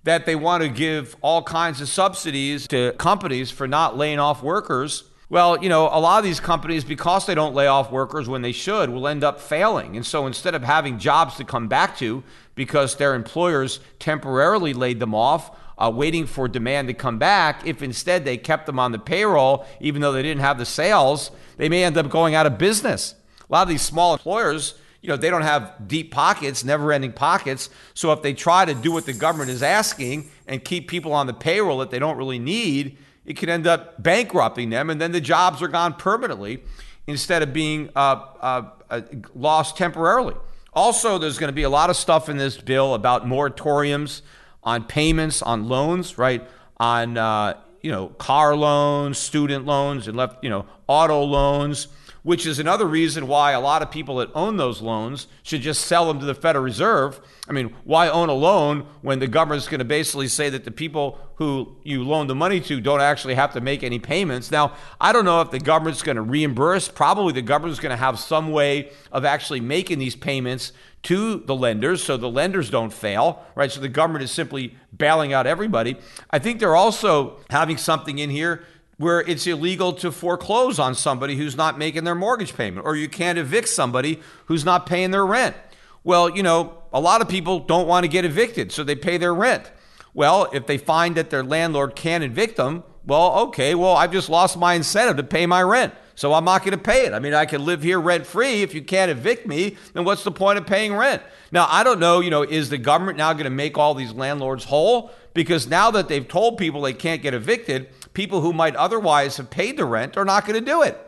that 0.05 0.27
they 0.27 0.35
want 0.35 0.63
to 0.63 0.69
give 0.69 1.17
all 1.21 1.43
kinds 1.43 1.81
of 1.81 1.89
subsidies 1.89 2.67
to 2.69 2.93
companies 2.99 3.51
for 3.51 3.69
not 3.69 3.97
laying 3.97 4.19
off 4.19 4.43
workers. 4.43 5.05
Well, 5.33 5.63
you 5.63 5.71
know, 5.71 5.89
a 5.91 5.99
lot 5.99 6.19
of 6.19 6.25
these 6.25 6.41
companies, 6.41 6.85
because 6.85 7.25
they 7.25 7.35
don't 7.35 7.55
lay 7.55 7.67
off 7.67 7.91
workers 7.91 8.29
when 8.29 8.43
they 8.43 8.53
should, 8.53 8.91
will 8.91 9.09
end 9.09 9.25
up 9.25 9.41
failing. 9.41 9.97
And 9.97 10.05
so 10.05 10.27
instead 10.27 10.55
of 10.55 10.63
having 10.63 10.99
jobs 10.99 11.37
to 11.37 11.45
come 11.45 11.69
back 11.69 11.97
to 12.01 12.23
because 12.55 12.97
their 12.97 13.15
employers 13.15 13.81
temporarily 13.99 14.75
laid 14.75 15.01
them 15.01 15.15
off, 15.15 15.57
uh, 15.79 15.91
waiting 15.91 16.27
for 16.27 16.49
demand 16.49 16.89
to 16.89 16.93
come 16.93 17.19
back. 17.19 17.67
If 17.67 17.83
instead 17.83 18.27
they 18.27 18.37
kept 18.37 18.67
them 18.67 18.79
on 18.79 18.93
the 18.93 18.99
payroll, 18.99 19.65
even 19.81 20.03
though 20.03 20.13
they 20.13 20.21
didn't 20.21 20.43
have 20.43 20.59
the 20.59 20.67
sales, 20.67 21.31
they 21.57 21.71
may 21.71 21.83
end 21.83 21.97
up 21.97 22.11
going 22.11 22.35
out 22.35 22.45
of 22.45 22.59
business. 22.59 23.15
A 23.41 23.51
lot 23.51 23.63
of 23.63 23.71
these 23.71 23.81
small 23.81 24.13
employers, 24.13 24.75
you 25.01 25.09
know, 25.09 25.17
they 25.17 25.31
don't 25.31 25.41
have 25.41 25.89
deep 25.89 26.11
pockets, 26.11 26.63
never 26.63 26.93
ending 26.93 27.15
pockets. 27.15 27.71
So 27.95 28.13
if 28.13 28.21
they 28.21 28.35
try 28.35 28.67
to 28.67 28.75
do 28.75 28.93
what 28.93 29.07
the 29.07 29.15
government 29.15 29.49
is 29.49 29.63
asking 29.63 30.31
and 30.47 30.63
keep 30.63 30.89
people 30.89 31.15
on 31.15 31.27
the 31.27 31.33
payroll 31.33 31.79
that 31.79 31.91
they 31.91 31.99
don't 31.99 32.19
really 32.19 32.39
need, 32.39 32.99
it 33.25 33.35
could 33.35 33.49
end 33.49 33.67
up 33.67 34.03
bankrupting 34.03 34.71
them, 34.71 34.91
and 34.91 35.01
then 35.01 35.13
the 35.13 35.21
jobs 35.21 35.63
are 35.63 35.69
gone 35.69 35.95
permanently 35.95 36.63
instead 37.07 37.43
of 37.43 37.53
being 37.53 37.91
uh, 37.95 38.25
uh, 38.41 38.71
uh, 38.91 39.01
lost 39.35 39.77
temporarily. 39.77 40.35
Also, 40.73 41.19
there's 41.19 41.39
going 41.39 41.49
to 41.49 41.55
be 41.55 41.63
a 41.63 41.71
lot 41.71 41.91
of 41.91 41.97
stuff 41.97 42.29
in 42.29 42.37
this 42.37 42.57
bill 42.57 42.95
about 42.95 43.27
moratoriums 43.27 44.23
on 44.65 44.85
payments 44.85 45.43
on 45.43 45.69
loans, 45.69 46.19
right? 46.19 46.49
On 46.79 47.19
uh, 47.19 47.59
you 47.81 47.91
know 47.91 48.09
car 48.09 48.57
loans, 48.57 49.19
student 49.19 49.67
loans, 49.67 50.09
and 50.09 50.17
left 50.17 50.43
you 50.43 50.51
know 50.51 50.67
auto 50.87 51.23
loans 51.23 51.89
which 52.23 52.47
is 52.47 52.59
another 52.59 52.87
reason 52.87 53.27
why 53.27 53.53
a 53.53 53.61
lot 53.61 53.83
of 53.83 53.91
people 53.91 54.17
that 54.17 54.31
own 54.35 54.57
those 54.57 54.81
loans 54.81 55.27
should 55.43 55.61
just 55.61 55.85
sell 55.85 56.07
them 56.07 56.21
to 56.21 56.25
the 56.25 56.35
Federal 56.35 56.65
Reserve. 56.65 57.21
I 57.49 57.53
mean, 57.53 57.75
why 57.85 58.09
own 58.09 58.29
a 58.29 58.35
loan 58.35 58.87
when 59.01 59.19
the 59.19 59.27
government's 59.27 59.67
going 59.67 59.81
to 59.81 59.85
basically 59.85 60.29
say 60.29 60.49
that 60.51 60.65
the 60.65 60.71
people 60.71 61.19
who 61.37 61.77
you 61.83 62.05
loan 62.05 62.29
the 62.29 62.35
money 62.35 62.61
to 62.61 62.81
don't 62.81 63.01
actually 63.01 63.35
have 63.35 63.53
to 63.55 63.61
make 63.61 63.83
any 63.83 63.99
payments? 63.99 64.51
Now, 64.51 64.75
I 65.01 65.13
don't 65.13 65.25
know 65.25 65.41
if 65.41 65.51
the 65.51 65.59
government's 65.59 66.03
going 66.03 66.17
to 66.17 66.23
reimburse. 66.23 66.89
Probably 66.89 67.33
the 67.33 67.43
government's 67.43 67.81
going 67.81 67.91
to 67.91 67.97
have 67.97 68.19
some 68.19 68.53
way 68.53 68.93
of 69.11 69.25
actually 69.25 69.61
making 69.61 69.99
these 69.99 70.15
payments 70.15 70.73
to 71.03 71.39
the 71.39 71.55
lenders 71.55 72.03
so 72.03 72.17
the 72.17 72.31
lenders 72.31 72.71
don't 72.71 72.93
fail, 72.93 73.45
right? 73.57 73.73
So 73.73 73.81
the 73.81 73.89
government 73.89 74.23
is 74.23 74.31
simply 74.31 74.77
bailing 74.97 75.33
out 75.33 75.49
everybody. 75.49 75.97
I 76.31 76.39
think 76.39 76.61
they're 76.61 76.77
also 76.77 77.41
having 77.51 77.77
something 77.77 78.19
in 78.19 78.31
here 78.31 78.65
where 79.03 79.21
it's 79.23 79.49
illegal 79.49 79.93
to 79.93 80.13
foreclose 80.13 80.79
on 80.79 80.95
somebody 80.95 81.37
who's 81.37 81.57
not 81.57 81.77
making 81.77 82.05
their 82.05 82.15
mortgage 82.15 82.57
payment, 82.57 82.87
or 82.87 82.95
you 82.95 83.09
can't 83.09 83.37
evict 83.37 83.69
somebody 83.69 84.21
who's 84.47 84.65
not 84.65 84.87
paying 84.87 85.11
their 85.11 85.27
rent. 85.27 85.57
Well, 86.05 86.31
you 86.31 86.45
know, 86.45 86.79
a 86.93 87.01
lot 87.01 87.21
of 87.21 87.29
people 87.29 87.59
don't 87.59 87.89
want 87.89 88.05
to 88.05 88.09
get 88.09 88.25
evicted, 88.25 88.71
so 88.71 88.85
they 88.85 88.95
pay 88.95 89.17
their 89.17 89.35
rent. 89.35 89.73
Well, 90.15 90.49
if 90.53 90.69
they 90.69 90.79
find 90.79 91.17
that 91.17 91.31
their 91.31 91.43
landlord 91.43 91.97
can't 91.97 92.23
evict 92.23 92.57
them, 92.57 92.85
well, 93.05 93.35
okay, 93.47 93.75
well, 93.75 93.97
I've 93.97 94.13
just 94.13 94.29
lost 94.29 94.57
my 94.57 94.75
incentive 94.75 95.17
to 95.17 95.25
pay 95.25 95.47
my 95.47 95.63
rent. 95.63 95.95
So 96.15 96.35
I'm 96.35 96.45
not 96.45 96.63
going 96.63 96.79
to 96.79 96.79
pay 96.79 97.07
it. 97.07 97.13
I 97.13 97.19
mean, 97.19 97.35
I 97.35 97.47
can 97.47 97.65
live 97.65 97.83
here 97.83 98.01
rent 98.01 98.27
free. 98.27 98.63
If 98.63 98.75
you 98.75 98.83
can't 98.83 99.11
evict 99.11 99.47
me, 99.47 99.77
then 99.95 100.05
what's 100.05 100.23
the 100.23 100.31
point 100.31 100.59
of 100.59 100.67
paying 100.67 100.95
rent? 100.95 101.23
Now, 101.51 101.67
I 101.69 101.83
don't 101.83 101.99
know, 101.99 102.21
you 102.21 102.31
know, 102.31 102.43
is 102.43 102.71
the 102.71 102.79
government 102.79 103.19
now 103.19 103.33
going 103.33 103.45
to 103.45 103.51
make 103.51 103.79
all 103.79 103.95
these 103.95 104.13
landlords 104.13 104.65
whole? 104.65 105.11
Because 105.35 105.67
now 105.67 105.91
that 105.91 106.09
they've 106.09 106.29
told 106.29 106.59
people 106.59 106.83
they 106.83 106.93
can't 106.93 107.23
get 107.23 107.33
evicted, 107.33 107.89
people 108.15 108.41
who 108.41 108.53
might 108.53 108.77
otherwise 108.77 109.37
have 109.37 109.51
paid 109.51 109.77
the 109.77 109.85
rent 109.85 110.17
are 110.17 110.25
not 110.25 110.47
going 110.47 110.59
to 110.59 110.65
do 110.65 110.83
it. 110.83 110.99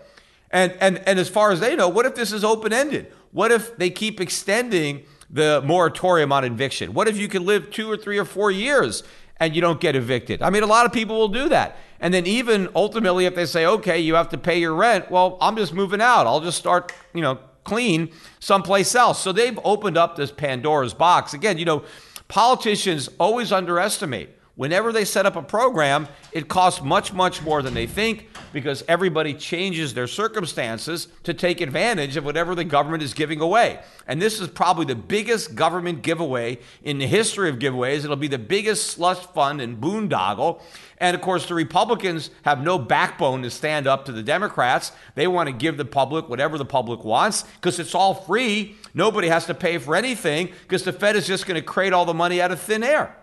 And, 0.51 0.73
and, 0.81 0.99
and 1.07 1.19
as 1.19 1.29
far 1.29 1.51
as 1.51 1.61
they 1.61 1.75
know, 1.75 1.89
what 1.89 2.07
if 2.07 2.15
this 2.15 2.33
is 2.33 2.45
open 2.45 2.73
ended? 2.73 3.13
What 3.33 3.51
if 3.51 3.77
they 3.77 3.91
keep 3.91 4.21
extending 4.21 5.05
the 5.29 5.61
moratorium 5.65 6.33
on 6.33 6.45
eviction? 6.45 6.95
What 6.95 7.09
if 7.09 7.17
you 7.17 7.29
can 7.29 7.45
live 7.45 7.71
two 7.71 7.91
or 7.91 7.97
three 7.97 8.19
or 8.19 8.25
four 8.25 8.51
years 8.51 9.03
and 9.39 9.55
you 9.57 9.61
don't 9.61 9.81
get 9.81 9.97
evicted? 9.97 10.43
I 10.43 10.51
mean, 10.51 10.63
a 10.63 10.67
lot 10.67 10.87
of 10.87 10.93
people 10.93 11.19
will 11.19 11.29
do 11.29 11.49
that. 11.49 11.77
And 11.99 12.15
then 12.15 12.27
even 12.27 12.69
ultimately, 12.77 13.27
if 13.27 13.35
they 13.35 13.47
say, 13.47 13.67
okay, 13.67 13.99
you 13.99 14.15
have 14.15 14.29
to 14.29 14.39
pay 14.39 14.61
your 14.61 14.75
rent, 14.75 15.11
well, 15.11 15.39
I'm 15.41 15.57
just 15.57 15.75
moving 15.75 16.01
out. 16.01 16.27
I'll 16.27 16.41
just 16.41 16.59
start, 16.59 16.93
you 17.13 17.23
know, 17.23 17.39
clean 17.65 18.13
someplace 18.39 18.95
else. 18.95 19.21
So 19.21 19.33
they've 19.33 19.59
opened 19.65 19.97
up 19.97 20.15
this 20.17 20.31
Pandora's 20.31 20.95
box. 20.95 21.35
Again, 21.35 21.59
you 21.59 21.65
know, 21.65 21.83
politicians 22.29 23.09
always 23.19 23.51
underestimate 23.51 24.31
Whenever 24.57 24.93
they 24.93 25.05
set 25.05 25.27
up 25.27 25.35
a 25.35 25.43
program, 25.43 26.07
it 26.31 26.47
costs 26.47 26.81
much, 26.81 27.13
much 27.13 27.43
more 27.43 27.61
than 27.61 27.75
they 27.75 27.89
think 27.89 28.29
because 28.53 28.85
everybody 28.87 29.35
changes 29.35 29.95
their 29.95 30.07
circumstances 30.07 31.09
to 31.25 31.35
take 31.35 31.61
advantage 31.61 32.17
of 32.17 32.25
whatever 32.25 32.55
the 32.55 32.63
government 32.63 33.03
is 33.03 33.15
giving 33.15 33.41
away. 33.41 33.81
And 34.07 34.23
this 34.23 34.41
is 34.41 34.47
probably 34.47 34.85
the 34.85 34.95
biggest 34.95 35.57
government 35.57 36.03
giveaway 36.03 36.61
in 36.85 36.99
the 36.99 37.07
history 37.09 37.49
of 37.49 37.59
giveaways. 37.59 38.05
It'll 38.05 38.15
be 38.15 38.29
the 38.29 38.39
biggest 38.39 38.93
slush 38.93 39.19
fund 39.19 39.61
and 39.61 39.81
boondoggle. 39.81 40.61
And 40.99 41.17
of 41.17 41.21
course, 41.21 41.47
the 41.47 41.55
Republicans 41.55 42.31
have 42.45 42.63
no 42.63 42.79
backbone 42.79 43.43
to 43.43 43.51
stand 43.51 43.89
up 43.89 44.05
to 44.05 44.13
the 44.13 44.23
Democrats. 44.23 44.93
They 45.17 45.27
want 45.27 45.49
to 45.49 45.53
give 45.53 45.77
the 45.77 45.85
public 45.85 46.29
whatever 46.29 46.59
the 46.59 46.65
public 46.65 47.03
wants 47.03 47.43
because 47.43 47.81
it's 47.81 47.95
all 47.95 48.15
free. 48.15 48.77
Nobody 48.95 49.27
has 49.27 49.47
to 49.47 49.55
pay 49.55 49.79
for 49.79 49.97
anything 49.97 50.53
because 50.63 50.85
the 50.85 50.93
Fed 50.93 51.17
is 51.17 51.27
just 51.27 51.45
going 51.45 51.61
to 51.61 51.67
create 51.67 51.93
all 51.93 52.05
the 52.05 52.15
money 52.15 52.41
out 52.41 52.53
of 52.53 52.61
thin 52.61 52.85
air. 52.85 53.17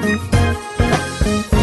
Música 0.00 1.57